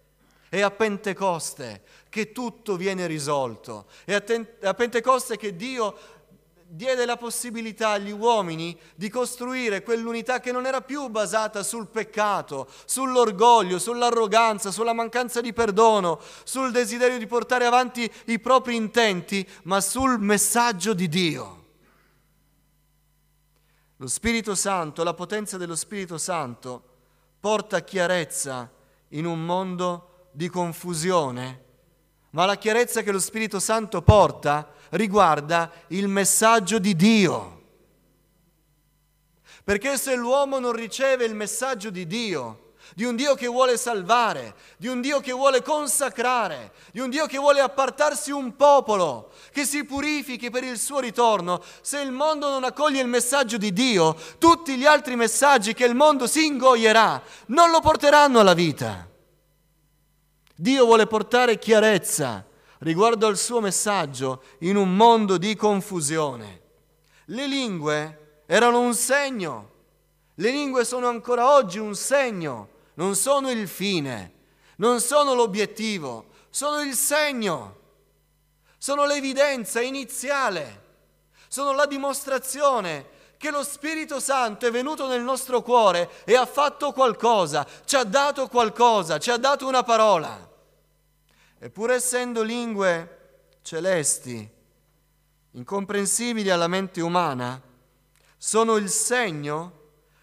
È 0.49 0.61
a 0.61 0.71
Pentecoste 0.71 1.83
che 2.09 2.33
tutto 2.33 2.77
viene 2.77 3.07
risolto. 3.07 3.87
È 4.05 4.15
a, 4.15 4.21
ten- 4.21 4.49
a 4.63 4.75
Pentecoste 4.75 5.37
che 5.37 5.55
Dio 5.55 5.97
diede 6.73 7.05
la 7.05 7.17
possibilità 7.17 7.91
agli 7.91 8.13
uomini 8.13 8.79
di 8.95 9.09
costruire 9.09 9.83
quell'unità 9.83 10.39
che 10.39 10.53
non 10.53 10.67
era 10.67 10.81
più 10.81 11.09
basata 11.09 11.65
sul 11.65 11.89
peccato, 11.89 12.69
sull'orgoglio, 12.85 13.81
sull'arroganza, 13.81 14.71
sulla 14.71 14.93
mancanza 14.93 15.41
di 15.41 15.53
perdono, 15.53 16.21
sul 16.45 16.71
desiderio 16.71 17.19
di 17.19 17.27
portare 17.27 17.65
avanti 17.65 18.09
i 18.27 18.39
propri 18.39 18.77
intenti, 18.77 19.47
ma 19.65 19.81
sul 19.81 20.21
messaggio 20.21 20.95
di 20.95 21.09
Dio. 21.09 21.65
Lo 23.97 24.07
Spirito 24.07 24.55
Santo, 24.55 25.03
la 25.03 25.13
potenza 25.13 25.57
dello 25.57 25.75
Spirito 25.77 26.19
Santo 26.19 26.83
porta 27.41 27.81
chiarezza 27.81 28.71
in 29.09 29.27
un 29.27 29.45
mondo 29.45 30.29
di 30.31 30.49
confusione, 30.49 31.65
ma 32.31 32.47
la 32.47 32.57
chiarezza 32.57 33.03
che 33.03 33.11
lo 33.11 33.19
Spirito 33.19 33.59
Santo 33.59 34.03
porta 34.03 34.73
riguarda 34.91 35.71
il 35.89 36.09
messaggio 36.09 36.79
di 36.79 36.95
Dio. 36.97 37.59
Perché 39.65 39.97
se 39.97 40.15
l'uomo 40.15 40.59
non 40.59 40.73
riceve 40.73 41.25
il 41.25 41.35
messaggio 41.35 41.91
di 41.91 42.07
Dio, 42.07 42.71
di 42.95 43.05
un 43.05 43.15
Dio 43.15 43.35
che 43.35 43.47
vuole 43.47 43.77
salvare, 43.77 44.55
di 44.77 44.89
un 44.89 45.01
Dio 45.01 45.21
che 45.21 45.33
vuole 45.33 45.63
consacrare, 45.63 46.73
di 46.93 47.01
un 47.01 47.11
Dio 47.11 47.27
che 47.27 47.39
vuole 47.39 47.61
appartarsi 47.61 48.31
un 48.33 48.57
popolo, 48.57 49.31
che 49.53 49.65
si 49.65 49.85
purifichi 49.85 50.51
per 50.51 50.65
il 50.65 50.79
suo 50.79 50.99
ritorno, 50.99 51.63
se 51.83 52.01
il 52.01 52.11
mondo 52.11 52.49
non 52.49 52.65
accoglie 52.65 53.01
il 53.01 53.07
messaggio 53.07 53.59
di 53.59 53.73
Dio, 53.73 54.17
tutti 54.39 54.77
gli 54.77 54.87
altri 54.87 55.15
messaggi 55.15 55.73
che 55.73 55.85
il 55.85 55.95
mondo 55.95 56.27
si 56.27 56.47
ingoierà 56.47 57.23
non 57.47 57.71
lo 57.71 57.81
porteranno 57.81 58.41
alla 58.41 58.55
vita. 58.55 59.09
Dio 60.57 60.85
vuole 60.85 61.07
portare 61.07 61.59
chiarezza 61.59 62.45
riguardo 62.81 63.27
al 63.27 63.37
suo 63.37 63.61
messaggio 63.61 64.43
in 64.59 64.77
un 64.77 64.95
mondo 64.95 65.39
di 65.39 65.57
confusione. 65.57 66.61
Le 67.27 67.47
lingue 67.47 68.43
erano 68.47 68.81
un 68.81 68.95
segno, 68.95 69.71
le 70.35 70.51
lingue 70.51 70.85
sono 70.85 71.09
ancora 71.09 71.53
oggi 71.53 71.79
un 71.79 71.95
segno, 71.95 72.69
non 72.95 73.15
sono 73.15 73.51
il 73.51 73.69
fine, 73.69 74.33
non 74.77 75.01
sono 75.01 75.35
l'obiettivo, 75.35 76.27
sono 76.51 76.81
il 76.81 76.95
segno, 76.95 77.79
sono 78.79 79.05
l'evidenza 79.05 79.81
iniziale, 79.81 80.83
sono 81.49 81.73
la 81.73 81.87
dimostrazione 81.87 83.19
che 83.37 83.51
lo 83.51 83.63
Spirito 83.63 84.21
Santo 84.21 84.67
è 84.67 84.71
venuto 84.71 85.07
nel 85.07 85.23
nostro 85.23 85.63
cuore 85.63 86.11
e 86.25 86.35
ha 86.35 86.47
fatto 86.47 86.93
qualcosa, 86.93 87.67
ci 87.85 87.97
ha 87.97 88.05
dato 88.05 88.49
qualcosa, 88.49 89.19
ci 89.19 89.31
ha 89.31 89.37
dato 89.37 89.67
una 89.67 89.83
parola. 89.83 90.50
E 91.63 91.69
pur 91.69 91.91
essendo 91.91 92.43
lingue 92.43 93.19
celesti, 93.61 94.51
incomprensibili 95.51 96.49
alla 96.49 96.69
mente 96.69 97.03
umana, 97.03 97.61
sono 98.39 98.77
il 98.77 98.89
segno 98.89 99.81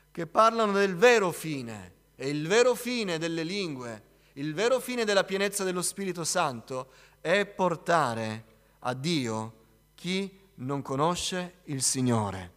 che 0.09 0.25
parlano 0.25 0.71
del 0.71 0.95
vero 0.95 1.31
fine. 1.31 1.93
E 2.15 2.29
il 2.29 2.47
vero 2.47 2.73
fine 2.73 3.19
delle 3.19 3.43
lingue, 3.43 4.03
il 4.33 4.55
vero 4.55 4.79
fine 4.79 5.05
della 5.05 5.23
pienezza 5.23 5.63
dello 5.63 5.83
Spirito 5.83 6.23
Santo 6.23 6.89
è 7.21 7.45
portare 7.45 8.45
a 8.79 8.95
Dio 8.95 9.53
chi 9.93 10.39
non 10.55 10.81
conosce 10.81 11.57
il 11.65 11.83
Signore. 11.83 12.53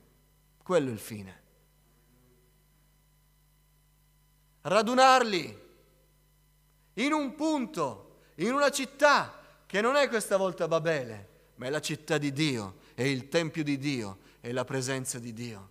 Quello 0.62 0.88
è 0.88 0.92
il 0.92 0.98
fine. 0.98 1.42
Radunarli 4.62 5.60
in 6.94 7.12
un 7.12 7.34
punto 7.34 8.09
in 8.46 8.52
una 8.52 8.70
città 8.70 9.38
che 9.66 9.80
non 9.80 9.96
è 9.96 10.08
questa 10.08 10.36
volta 10.36 10.66
Babele, 10.66 11.28
ma 11.56 11.66
è 11.66 11.70
la 11.70 11.80
città 11.80 12.18
di 12.18 12.32
Dio, 12.32 12.76
è 12.94 13.02
il 13.02 13.28
Tempio 13.28 13.62
di 13.62 13.78
Dio, 13.78 14.18
è 14.40 14.50
la 14.52 14.64
presenza 14.64 15.18
di 15.18 15.32
Dio. 15.32 15.68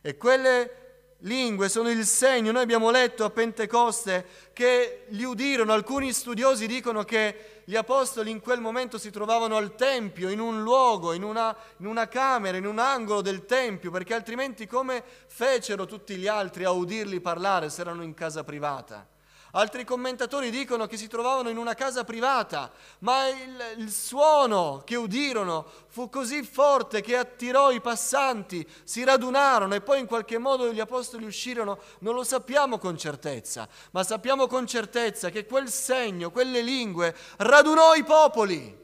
E 0.00 0.16
quelle 0.16 0.84
lingue 1.20 1.68
sono 1.68 1.88
il 1.88 2.04
segno, 2.04 2.52
noi 2.52 2.62
abbiamo 2.62 2.90
letto 2.90 3.24
a 3.24 3.30
Pentecoste 3.30 4.26
che 4.52 5.06
li 5.08 5.24
udirono, 5.24 5.72
alcuni 5.72 6.12
studiosi 6.12 6.66
dicono 6.66 7.04
che 7.04 7.62
gli 7.64 7.76
apostoli 7.76 8.30
in 8.30 8.40
quel 8.40 8.60
momento 8.60 8.98
si 8.98 9.10
trovavano 9.10 9.56
al 9.56 9.74
Tempio, 9.76 10.28
in 10.28 10.40
un 10.40 10.62
luogo, 10.62 11.12
in 11.12 11.22
una, 11.22 11.56
in 11.78 11.86
una 11.86 12.08
camera, 12.08 12.56
in 12.56 12.66
un 12.66 12.78
angolo 12.78 13.22
del 13.22 13.46
Tempio, 13.46 13.90
perché 13.90 14.12
altrimenti 14.12 14.66
come 14.66 15.02
fecero 15.26 15.86
tutti 15.86 16.16
gli 16.16 16.26
altri 16.26 16.64
a 16.64 16.70
udirli 16.70 17.20
parlare 17.20 17.70
se 17.70 17.80
erano 17.80 18.02
in 18.02 18.12
casa 18.12 18.44
privata? 18.44 19.14
Altri 19.56 19.84
commentatori 19.84 20.50
dicono 20.50 20.86
che 20.86 20.98
si 20.98 21.08
trovavano 21.08 21.48
in 21.48 21.56
una 21.56 21.72
casa 21.72 22.04
privata, 22.04 22.70
ma 22.98 23.26
il, 23.28 23.74
il, 23.78 23.90
suono 23.90 24.82
che 24.84 24.96
udirono 24.96 25.66
fu 25.88 26.10
così 26.10 26.42
forte 26.42 27.00
che 27.00 27.16
attirò 27.16 27.70
i 27.70 27.80
passanti, 27.80 28.68
si 28.84 29.02
radunarono 29.02 29.74
e 29.74 29.80
poi 29.80 30.00
in 30.00 30.06
qualche 30.06 30.36
modo 30.36 30.70
gli 30.70 30.78
apostoli 30.78 31.24
uscirono. 31.24 31.78
Non 32.00 32.14
lo 32.14 32.22
sappiamo 32.22 32.76
con 32.76 32.98
certezza, 32.98 33.66
ma 33.92 34.04
sappiamo 34.04 34.46
con 34.46 34.66
certezza 34.66 35.30
che 35.30 35.46
quel 35.46 35.70
segno, 35.70 36.30
quelle 36.30 36.60
lingue, 36.60 37.16
radunò 37.38 37.94
i 37.94 38.04
popoli, 38.04 38.78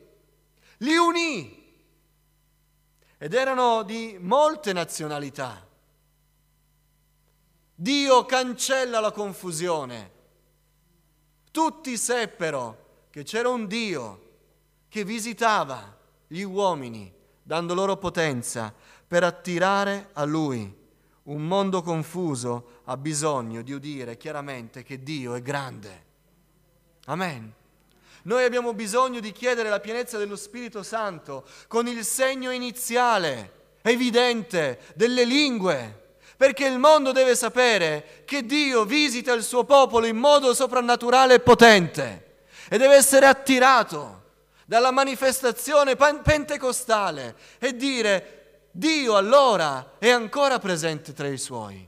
li 0.78 0.96
unì 0.96 1.70
ed 3.18 3.34
erano 3.34 3.82
di 3.82 4.16
molte 4.18 4.72
nazionalità. 4.72 5.68
Dio 7.74 8.24
cancella 8.24 9.00
la 9.00 9.12
confusione 9.12 10.20
tutti 11.52 11.96
seppero 11.96 13.06
che 13.10 13.22
c'era 13.22 13.50
un 13.50 13.66
Dio 13.66 14.30
che 14.88 15.04
visitava 15.04 15.96
gli 16.26 16.42
uomini, 16.42 17.12
dando 17.42 17.74
loro 17.74 17.96
potenza 17.98 18.74
per 19.06 19.22
attirare 19.22 20.08
a 20.14 20.24
Lui. 20.24 20.80
Un 21.24 21.46
mondo 21.46 21.82
confuso 21.82 22.80
ha 22.84 22.96
bisogno 22.96 23.62
di 23.62 23.72
udire 23.72 24.16
chiaramente 24.16 24.82
che 24.82 25.02
Dio 25.02 25.34
è 25.34 25.42
grande. 25.42 26.04
Amen. 27.04 27.52
Noi 28.22 28.44
abbiamo 28.44 28.72
bisogno 28.72 29.20
di 29.20 29.30
chiedere 29.32 29.68
la 29.68 29.80
pienezza 29.80 30.16
dello 30.16 30.36
Spirito 30.36 30.82
Santo 30.82 31.44
con 31.68 31.86
il 31.86 32.04
segno 32.04 32.50
iniziale, 32.50 33.76
evidente, 33.82 34.80
delle 34.94 35.24
lingue 35.24 36.01
perché 36.36 36.66
il 36.66 36.78
mondo 36.78 37.12
deve 37.12 37.34
sapere 37.34 38.22
che 38.24 38.44
Dio 38.44 38.84
visita 38.84 39.32
il 39.32 39.42
suo 39.42 39.64
popolo 39.64 40.06
in 40.06 40.16
modo 40.16 40.54
soprannaturale 40.54 41.34
e 41.34 41.40
potente 41.40 42.44
e 42.68 42.78
deve 42.78 42.94
essere 42.94 43.26
attirato 43.26 44.20
dalla 44.64 44.90
manifestazione 44.90 45.96
pentecostale 45.96 47.36
e 47.58 47.76
dire 47.76 48.68
Dio 48.70 49.16
allora 49.16 49.96
è 49.98 50.08
ancora 50.08 50.58
presente 50.58 51.12
tra 51.12 51.28
i 51.28 51.36
suoi. 51.36 51.86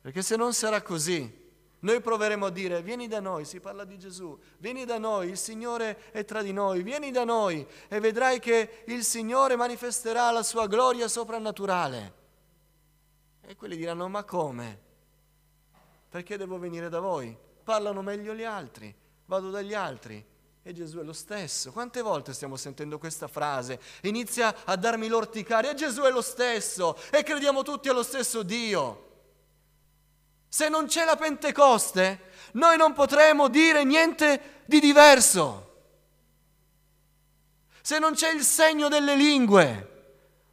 Perché 0.00 0.20
se 0.20 0.36
non 0.36 0.52
sarà 0.52 0.82
così, 0.82 1.42
noi 1.84 2.00
proveremo 2.00 2.46
a 2.46 2.50
dire 2.50 2.82
vieni 2.82 3.06
da 3.08 3.20
noi, 3.20 3.44
si 3.44 3.60
parla 3.60 3.84
di 3.84 3.98
Gesù, 3.98 4.38
vieni 4.58 4.84
da 4.84 4.98
noi, 4.98 5.28
il 5.28 5.38
Signore 5.38 6.10
è 6.10 6.24
tra 6.24 6.42
di 6.42 6.52
noi, 6.52 6.82
vieni 6.82 7.10
da 7.10 7.24
noi 7.24 7.64
e 7.88 8.00
vedrai 8.00 8.40
che 8.40 8.82
il 8.86 9.04
Signore 9.04 9.54
manifesterà 9.54 10.30
la 10.30 10.42
sua 10.42 10.66
gloria 10.66 11.08
soprannaturale. 11.08 12.22
E 13.46 13.56
quelli 13.56 13.76
diranno, 13.76 14.08
ma 14.08 14.24
come? 14.24 14.80
Perché 16.08 16.36
devo 16.36 16.58
venire 16.58 16.88
da 16.88 17.00
voi? 17.00 17.36
Parlano 17.62 18.00
meglio 18.00 18.34
gli 18.34 18.44
altri, 18.44 18.94
vado 19.26 19.50
dagli 19.50 19.74
altri. 19.74 20.24
E 20.62 20.72
Gesù 20.72 20.98
è 20.98 21.02
lo 21.02 21.12
stesso. 21.12 21.72
Quante 21.72 22.00
volte 22.00 22.32
stiamo 22.32 22.56
sentendo 22.56 22.98
questa 22.98 23.28
frase? 23.28 23.78
Inizia 24.02 24.64
a 24.64 24.76
darmi 24.76 25.08
l'orticaria, 25.08 25.72
e 25.72 25.74
Gesù 25.74 26.02
è 26.02 26.10
lo 26.10 26.22
stesso, 26.22 26.96
e 27.10 27.22
crediamo 27.22 27.62
tutti 27.62 27.90
allo 27.90 28.02
stesso 28.02 28.42
Dio. 28.42 29.10
Se 30.48 30.70
non 30.70 30.86
c'è 30.86 31.04
la 31.04 31.16
Pentecoste, 31.16 32.30
noi 32.52 32.78
non 32.78 32.94
potremo 32.94 33.48
dire 33.48 33.84
niente 33.84 34.62
di 34.64 34.80
diverso. 34.80 35.72
Se 37.82 37.98
non 37.98 38.14
c'è 38.14 38.32
il 38.32 38.42
segno 38.42 38.88
delle 38.88 39.16
lingue, 39.16 39.93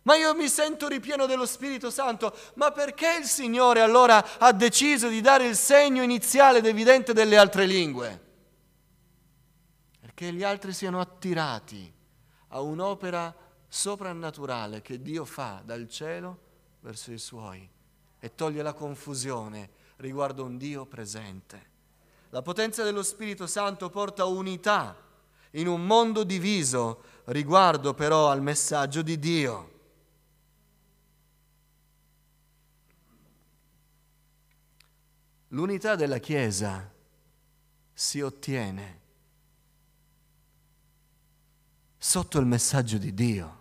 ma 0.03 0.15
io 0.15 0.33
mi 0.33 0.47
sento 0.47 0.87
ripieno 0.87 1.25
dello 1.25 1.45
Spirito 1.45 1.91
Santo. 1.91 2.35
Ma 2.55 2.71
perché 2.71 3.17
il 3.19 3.25
Signore 3.25 3.81
allora 3.81 4.39
ha 4.39 4.51
deciso 4.51 5.07
di 5.09 5.21
dare 5.21 5.45
il 5.47 5.55
segno 5.55 6.01
iniziale 6.01 6.59
ed 6.59 6.65
evidente 6.65 7.13
delle 7.13 7.37
altre 7.37 7.65
lingue? 7.65 8.29
Perché 9.99 10.33
gli 10.33 10.43
altri 10.43 10.73
siano 10.73 10.99
attirati 10.99 11.93
a 12.49 12.61
un'opera 12.61 13.33
soprannaturale 13.67 14.81
che 14.81 15.01
Dio 15.01 15.23
fa 15.23 15.61
dal 15.63 15.87
cielo 15.87 16.39
verso 16.81 17.11
i 17.11 17.19
suoi 17.19 17.69
e 18.19 18.35
toglie 18.35 18.61
la 18.61 18.73
confusione 18.73 19.69
riguardo 19.97 20.43
un 20.43 20.57
Dio 20.57 20.85
presente. 20.85 21.69
La 22.29 22.41
potenza 22.41 22.83
dello 22.83 23.03
Spirito 23.03 23.45
Santo 23.45 23.89
porta 23.89 24.25
unità 24.25 24.95
in 25.51 25.67
un 25.67 25.85
mondo 25.85 26.23
diviso 26.23 27.03
riguardo 27.25 27.93
però 27.93 28.29
al 28.29 28.41
messaggio 28.41 29.01
di 29.01 29.19
Dio. 29.19 29.69
L'unità 35.53 35.95
della 35.95 36.19
Chiesa 36.19 36.89
si 37.93 38.21
ottiene 38.21 38.99
sotto 41.97 42.39
il 42.39 42.45
messaggio 42.45 42.97
di 42.97 43.13
Dio. 43.13 43.59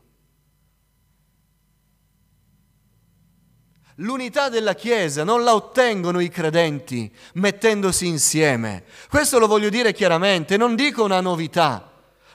L'unità 3.96 4.48
della 4.48 4.74
Chiesa 4.74 5.24
non 5.24 5.42
la 5.42 5.53
ottengono 5.53 6.20
i 6.20 6.29
credenti 6.29 7.12
mettendosi 7.35 8.07
insieme. 8.07 8.85
Questo 9.09 9.40
lo 9.40 9.48
voglio 9.48 9.68
dire 9.68 9.92
chiaramente, 9.92 10.57
non 10.57 10.76
dico 10.76 11.03
una 11.03 11.20
novità. 11.20 11.89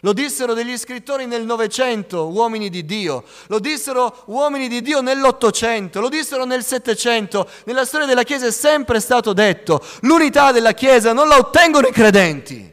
Lo 0.06 0.14
dissero 0.14 0.54
degli 0.54 0.78
scrittori 0.78 1.26
nel 1.26 1.46
Novecento, 1.46 2.28
uomini 2.28 2.70
di 2.70 2.86
Dio, 2.86 3.24
lo 3.48 3.58
dissero 3.58 4.22
uomini 4.28 4.68
di 4.68 4.84
Dio 4.84 5.02
nell'Ottocento, 5.02 6.00
lo 6.00 6.10
dissero 6.10 6.46
nel 6.46 6.64
Settecento. 6.64 7.50
Nella 7.66 7.86
storia 7.86 8.06
della 8.06 8.22
Chiesa 8.22 8.46
è 8.46 8.52
sempre 8.52 9.00
stato 9.00 9.34
detto, 9.34 9.84
l'unità 10.02 10.52
della 10.52 10.74
Chiesa 10.74 11.12
non 11.12 11.28
la 11.28 11.38
ottengono 11.38 11.88
i 11.88 11.92
credenti. 11.92 12.72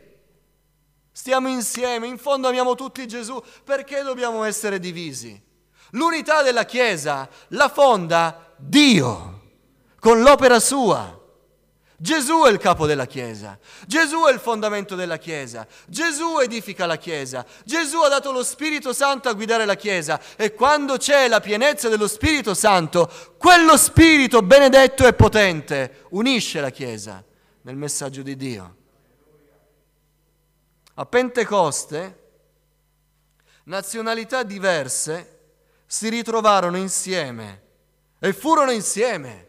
Stiamo 1.10 1.48
insieme, 1.48 2.06
in 2.06 2.18
fondo 2.18 2.48
amiamo 2.48 2.74
tutti 2.74 3.08
Gesù, 3.08 3.42
perché 3.64 4.02
dobbiamo 4.02 4.44
essere 4.44 4.78
divisi? 4.78 5.40
L'unità 5.92 6.42
della 6.42 6.66
Chiesa 6.66 7.26
la 7.48 7.70
fonda 7.70 8.52
Dio 8.58 9.40
con 9.98 10.20
l'opera 10.20 10.60
sua. 10.60 11.18
Gesù 12.02 12.42
è 12.42 12.50
il 12.50 12.58
capo 12.58 12.84
della 12.84 13.06
Chiesa, 13.06 13.56
Gesù 13.86 14.24
è 14.24 14.32
il 14.32 14.40
fondamento 14.40 14.96
della 14.96 15.18
Chiesa, 15.18 15.64
Gesù 15.86 16.40
edifica 16.40 16.84
la 16.84 16.96
Chiesa, 16.96 17.46
Gesù 17.64 17.98
ha 17.98 18.08
dato 18.08 18.32
lo 18.32 18.42
Spirito 18.42 18.92
Santo 18.92 19.28
a 19.28 19.34
guidare 19.34 19.64
la 19.64 19.76
Chiesa. 19.76 20.20
E 20.34 20.52
quando 20.52 20.96
c'è 20.96 21.28
la 21.28 21.38
pienezza 21.38 21.88
dello 21.88 22.08
Spirito 22.08 22.54
Santo, 22.54 23.08
quello 23.38 23.76
Spirito 23.76 24.42
benedetto 24.42 25.06
e 25.06 25.12
potente 25.12 26.06
unisce 26.08 26.60
la 26.60 26.70
Chiesa 26.70 27.22
nel 27.60 27.76
messaggio 27.76 28.22
di 28.22 28.34
Dio. 28.34 28.76
A 30.94 31.06
Pentecoste 31.06 32.18
nazionalità 33.66 34.42
diverse 34.42 35.38
si 35.86 36.08
ritrovarono 36.08 36.76
insieme 36.78 37.62
e 38.18 38.32
furono 38.32 38.72
insieme, 38.72 39.46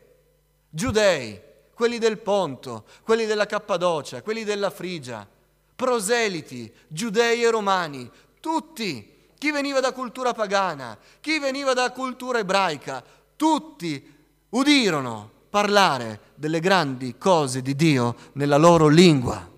giudei, 0.69 1.51
quelli 1.73 1.97
del 1.97 2.19
Ponto, 2.19 2.85
quelli 3.03 3.25
della 3.25 3.45
Cappadocia, 3.45 4.21
quelli 4.21 4.43
della 4.43 4.69
Frigia, 4.69 5.27
proseliti, 5.75 6.71
giudei 6.87 7.43
e 7.43 7.49
romani, 7.49 8.09
tutti, 8.39 9.11
chi 9.37 9.51
veniva 9.51 9.79
da 9.79 9.91
cultura 9.91 10.33
pagana, 10.33 10.97
chi 11.19 11.39
veniva 11.39 11.73
da 11.73 11.91
cultura 11.91 12.39
ebraica, 12.39 13.03
tutti 13.35 14.11
udirono 14.49 15.31
parlare 15.49 16.31
delle 16.35 16.59
grandi 16.59 17.17
cose 17.17 17.61
di 17.61 17.75
Dio 17.75 18.15
nella 18.33 18.57
loro 18.57 18.87
lingua. 18.87 19.49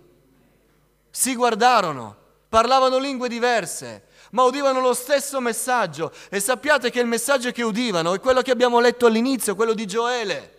Si 1.10 1.36
guardarono, 1.36 2.15
parlavano 2.49 2.97
lingue 2.97 3.30
diverse, 3.30 4.08
ma 4.32 4.43
udivano 4.43 4.80
lo 4.80 4.93
stesso 4.93 5.39
messaggio. 5.39 6.12
E 6.30 6.39
sappiate 6.39 6.89
che 6.89 6.99
il 6.99 7.06
messaggio 7.06 7.51
che 7.51 7.63
udivano 7.63 8.13
è 8.13 8.19
quello 8.19 8.41
che 8.41 8.51
abbiamo 8.51 8.80
letto 8.80 9.06
all'inizio, 9.06 9.56
quello 9.56 9.73
di 9.73 9.86
Gioele 9.86 10.55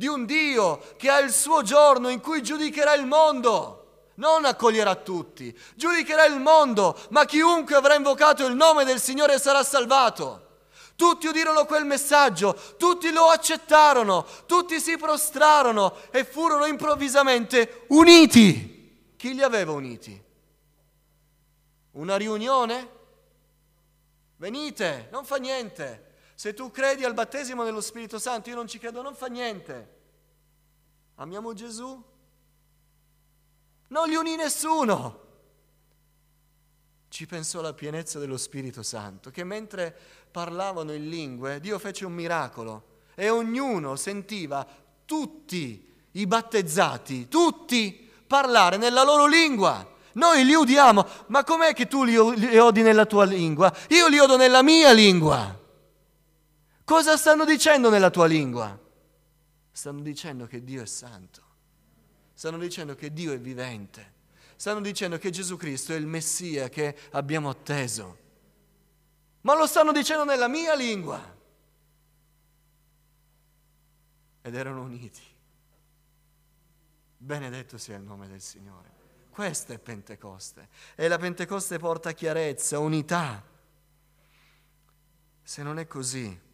di 0.00 0.06
un 0.06 0.24
Dio 0.24 0.80
che 0.96 1.10
ha 1.10 1.18
il 1.18 1.30
suo 1.30 1.60
giorno 1.60 2.08
in 2.08 2.22
cui 2.22 2.42
giudicherà 2.42 2.94
il 2.94 3.04
mondo. 3.04 4.06
Non 4.14 4.46
accoglierà 4.46 4.94
tutti, 4.94 5.54
giudicherà 5.74 6.24
il 6.24 6.40
mondo, 6.40 6.98
ma 7.10 7.26
chiunque 7.26 7.74
avrà 7.74 7.96
invocato 7.96 8.46
il 8.46 8.54
nome 8.54 8.84
del 8.84 8.98
Signore 8.98 9.38
sarà 9.38 9.62
salvato. 9.62 10.60
Tutti 10.96 11.26
udirono 11.26 11.66
quel 11.66 11.84
messaggio, 11.84 12.58
tutti 12.78 13.12
lo 13.12 13.26
accettarono, 13.26 14.26
tutti 14.46 14.80
si 14.80 14.96
prostrarono 14.96 15.94
e 16.10 16.24
furono 16.24 16.64
improvvisamente 16.64 17.84
uniti. 17.88 19.12
Chi 19.18 19.34
li 19.34 19.42
aveva 19.42 19.72
uniti? 19.72 20.18
Una 21.92 22.16
riunione? 22.16 22.88
Venite, 24.36 25.08
non 25.12 25.26
fa 25.26 25.36
niente. 25.36 26.09
Se 26.40 26.54
tu 26.54 26.70
credi 26.70 27.04
al 27.04 27.12
battesimo 27.12 27.64
dello 27.64 27.82
Spirito 27.82 28.18
Santo, 28.18 28.48
io 28.48 28.54
non 28.54 28.66
ci 28.66 28.78
credo, 28.78 29.02
non 29.02 29.14
fa 29.14 29.26
niente. 29.26 29.98
Amiamo 31.16 31.52
Gesù? 31.52 32.02
Non 33.88 34.08
li 34.08 34.14
unì 34.14 34.36
nessuno. 34.36 35.20
ci 37.10 37.26
pensò 37.26 37.60
la 37.60 37.74
pienezza 37.74 38.18
dello 38.18 38.38
Spirito 38.38 38.82
Santo, 38.82 39.28
che 39.28 39.44
mentre 39.44 39.94
parlavano 40.30 40.94
in 40.94 41.10
lingue, 41.10 41.60
Dio 41.60 41.78
fece 41.78 42.06
un 42.06 42.14
miracolo 42.14 43.00
e 43.14 43.28
ognuno 43.28 43.94
sentiva 43.96 44.66
tutti 45.04 45.92
i 46.12 46.26
battezzati, 46.26 47.28
tutti 47.28 48.10
parlare 48.26 48.78
nella 48.78 49.04
loro 49.04 49.26
lingua. 49.26 49.86
Noi 50.14 50.46
li 50.46 50.54
udiamo, 50.54 51.06
ma 51.26 51.44
com'è 51.44 51.74
che 51.74 51.86
tu 51.86 52.02
li, 52.02 52.16
odi 52.16 52.80
nella 52.80 53.04
tua 53.04 53.26
lingua? 53.26 53.70
Io 53.88 54.08
li 54.08 54.18
odo 54.18 54.38
nella 54.38 54.62
mia 54.62 54.90
lingua. 54.92 55.60
Cosa 56.90 57.16
stanno 57.16 57.44
dicendo 57.44 57.88
nella 57.88 58.10
tua 58.10 58.26
lingua? 58.26 58.76
Stanno 59.70 60.00
dicendo 60.00 60.48
che 60.48 60.64
Dio 60.64 60.82
è 60.82 60.86
santo. 60.86 61.40
Stanno 62.34 62.58
dicendo 62.58 62.96
che 62.96 63.12
Dio 63.12 63.32
è 63.32 63.38
vivente. 63.38 64.14
Stanno 64.56 64.80
dicendo 64.80 65.16
che 65.16 65.30
Gesù 65.30 65.56
Cristo 65.56 65.92
è 65.92 65.94
il 65.94 66.08
Messia 66.08 66.68
che 66.68 66.96
abbiamo 67.12 67.48
atteso. 67.48 68.18
Ma 69.42 69.54
lo 69.54 69.68
stanno 69.68 69.92
dicendo 69.92 70.24
nella 70.24 70.48
mia 70.48 70.74
lingua. 70.74 71.36
Ed 74.42 74.52
erano 74.52 74.82
uniti. 74.82 75.22
Benedetto 77.18 77.78
sia 77.78 77.98
il 77.98 78.02
nome 78.02 78.26
del 78.26 78.40
Signore. 78.40 78.90
Questa 79.30 79.72
è 79.72 79.78
Pentecoste. 79.78 80.68
E 80.96 81.06
la 81.06 81.18
Pentecoste 81.18 81.78
porta 81.78 82.10
chiarezza, 82.10 82.80
unità. 82.80 83.44
Se 85.40 85.62
non 85.62 85.78
è 85.78 85.86
così 85.86 86.48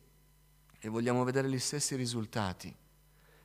e 0.87 0.89
vogliamo 0.89 1.25
vedere 1.25 1.49
gli 1.49 1.59
stessi 1.59 1.97
risultati, 1.97 2.73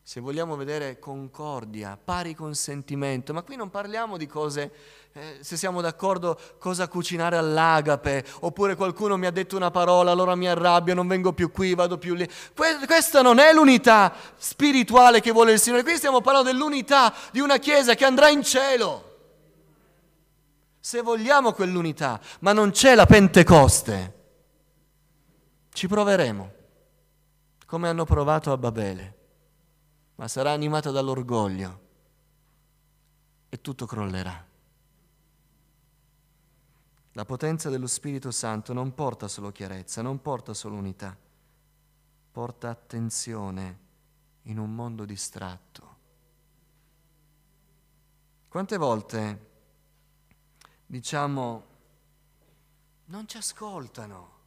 se 0.03 0.19
vogliamo 0.19 0.55
vedere 0.55 0.99
concordia, 0.99 1.97
pari 1.97 2.35
consentimento, 2.35 3.33
ma 3.33 3.41
qui 3.41 3.55
non 3.55 3.71
parliamo 3.71 4.15
di 4.15 4.27
cose, 4.27 4.71
eh, 5.11 5.39
se 5.41 5.57
siamo 5.57 5.81
d'accordo, 5.81 6.39
cosa 6.59 6.87
cucinare 6.87 7.37
all'agape, 7.37 8.23
oppure 8.41 8.75
qualcuno 8.75 9.17
mi 9.17 9.25
ha 9.25 9.31
detto 9.31 9.55
una 9.55 9.71
parola, 9.71 10.11
allora 10.11 10.35
mi 10.35 10.47
arrabbio, 10.47 10.93
non 10.93 11.07
vengo 11.07 11.33
più 11.33 11.51
qui, 11.51 11.73
vado 11.73 11.97
più 11.97 12.13
lì. 12.13 12.29
Que- 12.55 12.85
questa 12.85 13.23
non 13.23 13.39
è 13.39 13.51
l'unità 13.53 14.13
spirituale 14.37 15.19
che 15.19 15.31
vuole 15.31 15.53
il 15.53 15.59
Signore, 15.59 15.81
qui 15.81 15.95
stiamo 15.95 16.21
parlando 16.21 16.51
dell'unità 16.51 17.11
di 17.31 17.39
una 17.39 17.57
Chiesa 17.57 17.95
che 17.95 18.05
andrà 18.05 18.29
in 18.29 18.43
cielo. 18.43 19.09
Se 20.79 21.01
vogliamo 21.01 21.53
quell'unità, 21.53 22.21
ma 22.41 22.53
non 22.53 22.69
c'è 22.69 22.93
la 22.93 23.07
Pentecoste, 23.07 24.19
ci 25.73 25.87
proveremo, 25.87 26.59
come 27.71 27.87
hanno 27.87 28.03
provato 28.03 28.51
a 28.51 28.57
Babele 28.57 29.19
ma 30.15 30.27
sarà 30.27 30.51
animata 30.51 30.91
dall'orgoglio 30.91 31.79
e 33.47 33.61
tutto 33.61 33.85
crollerà. 33.85 34.45
La 37.13 37.23
potenza 37.23 37.69
dello 37.69 37.87
Spirito 37.87 38.29
Santo 38.29 38.73
non 38.73 38.93
porta 38.93 39.29
solo 39.29 39.53
chiarezza, 39.53 40.01
non 40.01 40.21
porta 40.21 40.53
solo 40.53 40.75
unità, 40.75 41.17
porta 42.33 42.69
attenzione 42.69 43.79
in 44.43 44.57
un 44.57 44.75
mondo 44.75 45.05
distratto. 45.05 45.95
Quante 48.49 48.75
volte 48.75 49.49
diciamo 50.85 51.65
non 53.05 53.25
ci 53.29 53.37
ascoltano? 53.37 54.40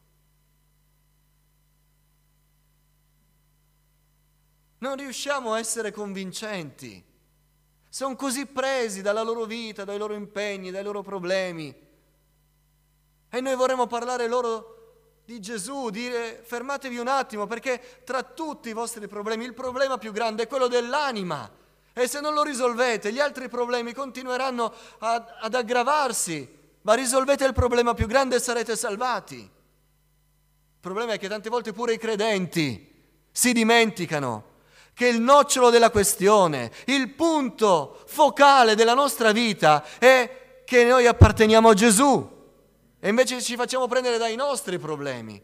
Non 4.85 4.97
riusciamo 4.97 5.53
a 5.53 5.57
essere 5.57 5.91
convincenti. 5.91 7.03
Sono 7.89 8.15
così 8.15 8.45
presi 8.45 9.01
dalla 9.01 9.23
loro 9.23 9.45
vita, 9.45 9.83
dai 9.83 9.97
loro 9.97 10.13
impegni, 10.13 10.69
dai 10.69 10.83
loro 10.83 11.01
problemi. 11.01 11.73
E 13.27 13.41
noi 13.41 13.55
vorremmo 13.55 13.87
parlare 13.87 14.27
loro 14.27 15.23
di 15.25 15.39
Gesù, 15.39 15.89
dire 15.89 16.43
fermatevi 16.45 16.99
un 16.99 17.07
attimo 17.07 17.47
perché 17.47 18.03
tra 18.03 18.21
tutti 18.21 18.69
i 18.69 18.73
vostri 18.73 19.07
problemi 19.07 19.43
il 19.45 19.55
problema 19.55 19.97
più 19.97 20.11
grande 20.11 20.43
è 20.43 20.47
quello 20.47 20.67
dell'anima. 20.67 21.49
E 21.91 22.07
se 22.07 22.21
non 22.21 22.35
lo 22.35 22.43
risolvete, 22.43 23.11
gli 23.11 23.19
altri 23.19 23.49
problemi 23.49 23.91
continueranno 23.91 24.71
ad, 24.99 25.25
ad 25.39 25.55
aggravarsi. 25.55 26.47
Ma 26.81 26.93
risolvete 26.93 27.43
il 27.43 27.53
problema 27.53 27.95
più 27.95 28.05
grande 28.05 28.35
e 28.35 28.39
sarete 28.39 28.75
salvati. 28.75 29.37
Il 29.37 30.79
problema 30.79 31.13
è 31.13 31.17
che 31.17 31.27
tante 31.27 31.49
volte 31.49 31.73
pure 31.73 31.93
i 31.93 31.97
credenti 31.97 32.93
si 33.31 33.51
dimenticano 33.51 34.53
che 34.95 35.07
il 35.07 35.19
nocciolo 35.19 35.69
della 35.69 35.91
questione, 35.91 36.71
il 36.85 37.09
punto 37.11 38.01
focale 38.07 38.75
della 38.75 38.93
nostra 38.93 39.33
vita 39.33 39.83
è 39.99 40.63
che 40.63 40.85
noi 40.85 41.05
apparteniamo 41.05 41.69
a 41.69 41.73
Gesù 41.73 42.33
e 42.97 43.09
invece 43.09 43.41
ci 43.41 43.57
facciamo 43.57 43.87
prendere 43.87 44.17
dai 44.17 44.35
nostri 44.37 44.79
problemi. 44.79 45.39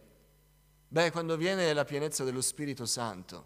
Beh, 0.87 1.11
quando 1.11 1.35
viene 1.35 1.73
la 1.73 1.83
pienezza 1.83 2.23
dello 2.23 2.41
Spirito 2.41 2.85
Santo, 2.85 3.45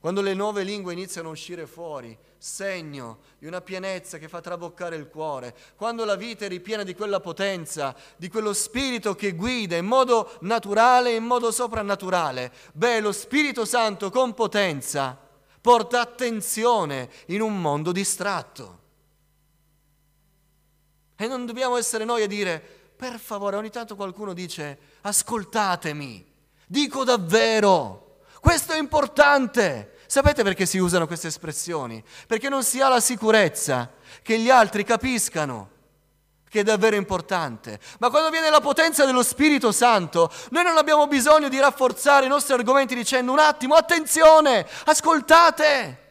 quando 0.00 0.22
le 0.22 0.32
nuove 0.32 0.62
lingue 0.62 0.94
iniziano 0.94 1.28
a 1.28 1.32
uscire 1.32 1.66
fuori, 1.66 2.16
segno 2.38 3.18
di 3.38 3.46
una 3.46 3.60
pienezza 3.60 4.16
che 4.16 4.28
fa 4.28 4.40
traboccare 4.40 4.96
il 4.96 5.08
cuore, 5.08 5.54
quando 5.76 6.06
la 6.06 6.16
vita 6.16 6.46
è 6.46 6.48
ripiena 6.48 6.82
di 6.84 6.94
quella 6.94 7.20
potenza, 7.20 7.94
di 8.16 8.30
quello 8.30 8.54
spirito 8.54 9.14
che 9.14 9.32
guida 9.32 9.76
in 9.76 9.84
modo 9.84 10.38
naturale 10.40 11.10
e 11.10 11.16
in 11.16 11.24
modo 11.24 11.50
soprannaturale, 11.50 12.50
beh, 12.72 13.00
lo 13.00 13.12
Spirito 13.12 13.66
Santo 13.66 14.10
con 14.10 14.32
potenza 14.32 15.18
porta 15.60 16.00
attenzione 16.00 17.10
in 17.26 17.42
un 17.42 17.60
mondo 17.60 17.92
distratto. 17.92 18.78
E 21.14 21.26
non 21.26 21.44
dobbiamo 21.44 21.76
essere 21.76 22.06
noi 22.06 22.22
a 22.22 22.26
dire, 22.26 22.58
per 22.96 23.18
favore, 23.18 23.56
ogni 23.56 23.68
tanto 23.68 23.96
qualcuno 23.96 24.32
dice, 24.32 24.78
ascoltatemi, 25.02 26.24
dico 26.66 27.04
davvero. 27.04 28.09
Questo 28.40 28.72
è 28.72 28.78
importante. 28.78 29.98
Sapete 30.06 30.42
perché 30.42 30.66
si 30.66 30.78
usano 30.78 31.06
queste 31.06 31.28
espressioni? 31.28 32.02
Perché 32.26 32.48
non 32.48 32.64
si 32.64 32.80
ha 32.80 32.88
la 32.88 33.00
sicurezza 33.00 33.92
che 34.22 34.38
gli 34.38 34.50
altri 34.50 34.82
capiscano 34.82 35.78
che 36.50 36.60
è 36.60 36.64
davvero 36.64 36.96
importante. 36.96 37.78
Ma 38.00 38.10
quando 38.10 38.28
viene 38.28 38.50
la 38.50 38.60
potenza 38.60 39.04
dello 39.04 39.22
Spirito 39.22 39.70
Santo, 39.70 40.32
noi 40.50 40.64
non 40.64 40.76
abbiamo 40.76 41.06
bisogno 41.06 41.48
di 41.48 41.60
rafforzare 41.60 42.26
i 42.26 42.28
nostri 42.28 42.54
argomenti 42.54 42.96
dicendo 42.96 43.30
un 43.30 43.38
attimo, 43.38 43.76
attenzione, 43.76 44.66
ascoltate. 44.86 46.08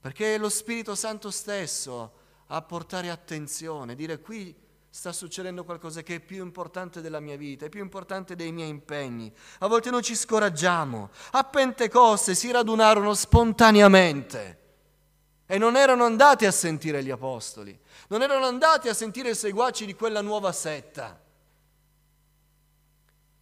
Perché 0.00 0.34
è 0.34 0.38
lo 0.38 0.48
Spirito 0.48 0.96
Santo 0.96 1.30
stesso 1.30 2.12
a 2.48 2.60
portare 2.62 3.08
attenzione, 3.08 3.94
dire 3.94 4.18
qui 4.18 4.52
sta 4.90 5.12
succedendo 5.12 5.64
qualcosa 5.64 6.02
che 6.02 6.16
è 6.16 6.20
più 6.20 6.42
importante 6.42 7.00
della 7.00 7.20
mia 7.20 7.36
vita, 7.36 7.66
è 7.66 7.68
più 7.68 7.80
importante 7.80 8.34
dei 8.34 8.50
miei 8.50 8.68
impegni. 8.68 9.32
A 9.60 9.68
volte 9.68 9.88
noi 9.90 10.02
ci 10.02 10.16
scoraggiamo. 10.16 11.10
A 11.30 11.44
Pentecoste 11.44 12.34
si 12.34 12.50
radunarono 12.50 13.14
spontaneamente 13.14 14.58
e 15.46 15.58
non 15.58 15.76
erano 15.76 16.04
andati 16.04 16.44
a 16.44 16.50
sentire 16.50 17.02
gli 17.04 17.10
apostoli, 17.10 17.78
non 18.08 18.22
erano 18.22 18.46
andati 18.46 18.88
a 18.88 18.94
sentire 18.94 19.30
i 19.30 19.34
seguaci 19.34 19.86
di 19.86 19.94
quella 19.94 20.20
nuova 20.20 20.52
setta. 20.52 21.18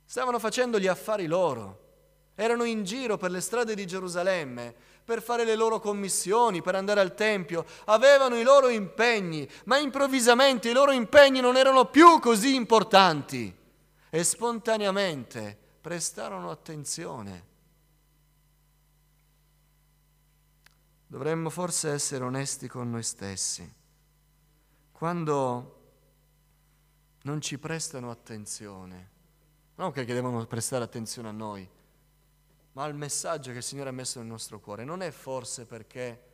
Stavano 0.04 0.38
facendo 0.38 0.78
gli 0.78 0.86
affari 0.86 1.26
loro, 1.26 1.86
erano 2.34 2.64
in 2.64 2.84
giro 2.84 3.16
per 3.16 3.30
le 3.30 3.40
strade 3.40 3.74
di 3.74 3.86
Gerusalemme 3.86 4.74
per 5.08 5.22
fare 5.22 5.44
le 5.44 5.54
loro 5.54 5.80
commissioni, 5.80 6.60
per 6.60 6.74
andare 6.74 7.00
al 7.00 7.14
Tempio, 7.14 7.64
avevano 7.86 8.36
i 8.36 8.42
loro 8.42 8.68
impegni, 8.68 9.48
ma 9.64 9.78
improvvisamente 9.78 10.68
i 10.68 10.74
loro 10.74 10.90
impegni 10.90 11.40
non 11.40 11.56
erano 11.56 11.86
più 11.86 12.20
così 12.20 12.54
importanti 12.54 13.56
e 14.10 14.22
spontaneamente 14.22 15.58
prestarono 15.80 16.50
attenzione. 16.50 17.46
Dovremmo 21.06 21.48
forse 21.48 21.88
essere 21.88 22.22
onesti 22.24 22.68
con 22.68 22.90
noi 22.90 23.02
stessi. 23.02 23.66
Quando 24.92 25.80
non 27.22 27.40
ci 27.40 27.56
prestano 27.56 28.10
attenzione, 28.10 29.10
non 29.76 29.90
che 29.90 30.04
devono 30.04 30.44
prestare 30.44 30.84
attenzione 30.84 31.28
a 31.28 31.32
noi, 31.32 31.66
ma 32.78 32.84
al 32.84 32.94
messaggio 32.94 33.50
che 33.50 33.56
il 33.56 33.64
Signore 33.64 33.88
ha 33.88 33.92
messo 33.92 34.20
nel 34.20 34.28
nostro 34.28 34.60
cuore. 34.60 34.84
Non 34.84 35.02
è 35.02 35.10
forse 35.10 35.66
perché 35.66 36.26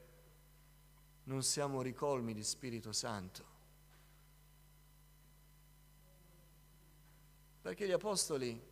non 1.24 1.42
siamo 1.42 1.80
ricolmi 1.80 2.35
di 2.35 2.44
Spirito 2.44 2.92
Santo. 2.92 3.44
Perché 7.62 7.87
gli 7.87 7.92
apostoli 7.92 8.62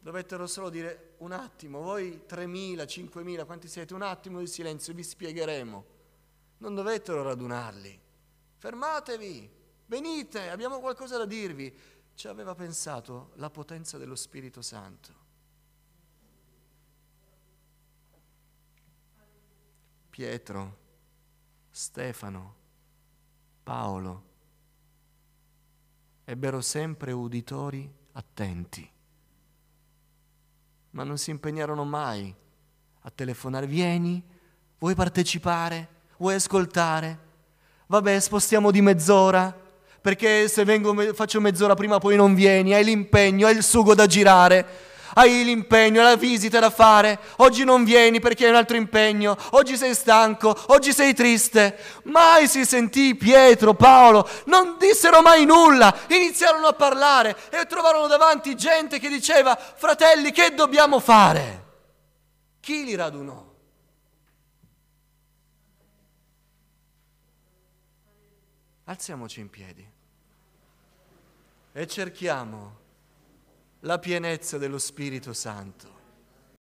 dovettero 0.00 0.46
solo 0.46 0.70
dire 0.70 1.16
un 1.18 1.32
attimo, 1.32 1.82
voi 1.82 2.22
3.000, 2.26 2.84
5.000, 2.84 3.44
quanti 3.44 3.68
siete, 3.68 3.92
un 3.92 4.00
attimo 4.00 4.38
di 4.38 4.46
silenzio, 4.46 4.94
vi 4.94 5.02
spiegheremo. 5.02 5.84
Non 6.56 6.74
dovettero 6.74 7.22
radunarli. 7.22 8.00
Fermatevi, 8.56 9.50
venite, 9.84 10.48
abbiamo 10.48 10.80
qualcosa 10.80 11.18
da 11.18 11.26
dirvi. 11.26 11.70
Ci 12.14 12.28
aveva 12.28 12.54
pensato 12.54 13.32
la 13.34 13.50
potenza 13.50 13.98
dello 13.98 14.16
Spirito 14.16 14.62
Santo. 14.62 15.19
Pietro, 20.20 20.76
Stefano, 21.70 22.54
Paolo, 23.62 24.22
ebbero 26.26 26.60
sempre 26.60 27.12
uditori 27.12 27.90
attenti, 28.12 28.86
ma 30.90 31.04
non 31.04 31.16
si 31.16 31.30
impegnarono 31.30 31.84
mai 31.84 32.34
a 33.00 33.10
telefonare, 33.10 33.66
vieni, 33.66 34.22
vuoi 34.78 34.94
partecipare, 34.94 35.88
vuoi 36.18 36.34
ascoltare? 36.34 37.18
Vabbè, 37.86 38.20
spostiamo 38.20 38.70
di 38.70 38.82
mezz'ora, 38.82 39.58
perché 40.02 40.48
se 40.48 40.64
vengo, 40.64 41.14
faccio 41.14 41.40
mezz'ora 41.40 41.72
prima 41.72 41.98
poi 41.98 42.16
non 42.16 42.34
vieni, 42.34 42.74
hai 42.74 42.84
l'impegno, 42.84 43.46
hai 43.46 43.56
il 43.56 43.62
sugo 43.62 43.94
da 43.94 44.04
girare 44.04 44.89
hai 45.14 45.44
l'impegno, 45.44 46.02
la 46.02 46.16
visita 46.16 46.58
da 46.58 46.70
fare, 46.70 47.18
oggi 47.36 47.64
non 47.64 47.84
vieni 47.84 48.20
perché 48.20 48.44
hai 48.44 48.50
un 48.50 48.56
altro 48.56 48.76
impegno, 48.76 49.36
oggi 49.50 49.76
sei 49.76 49.94
stanco, 49.94 50.56
oggi 50.68 50.92
sei 50.92 51.14
triste. 51.14 51.78
Mai 52.04 52.48
si 52.48 52.64
sentì 52.64 53.14
Pietro, 53.14 53.74
Paolo, 53.74 54.28
non 54.46 54.76
dissero 54.78 55.22
mai 55.22 55.44
nulla, 55.44 55.94
iniziarono 56.08 56.66
a 56.66 56.72
parlare 56.72 57.36
e 57.50 57.66
trovarono 57.66 58.06
davanti 58.06 58.56
gente 58.56 58.98
che 58.98 59.08
diceva, 59.08 59.56
fratelli, 59.56 60.32
che 60.32 60.54
dobbiamo 60.54 61.00
fare? 61.00 61.64
Chi 62.60 62.84
li 62.84 62.94
radunò? 62.94 63.48
Alziamoci 68.84 69.38
in 69.38 69.48
piedi 69.48 69.88
e 71.72 71.86
cerchiamo 71.86 72.79
la 73.80 73.98
pienezza 73.98 74.58
dello 74.58 74.78
Spirito 74.78 75.32
Santo. 75.32 75.89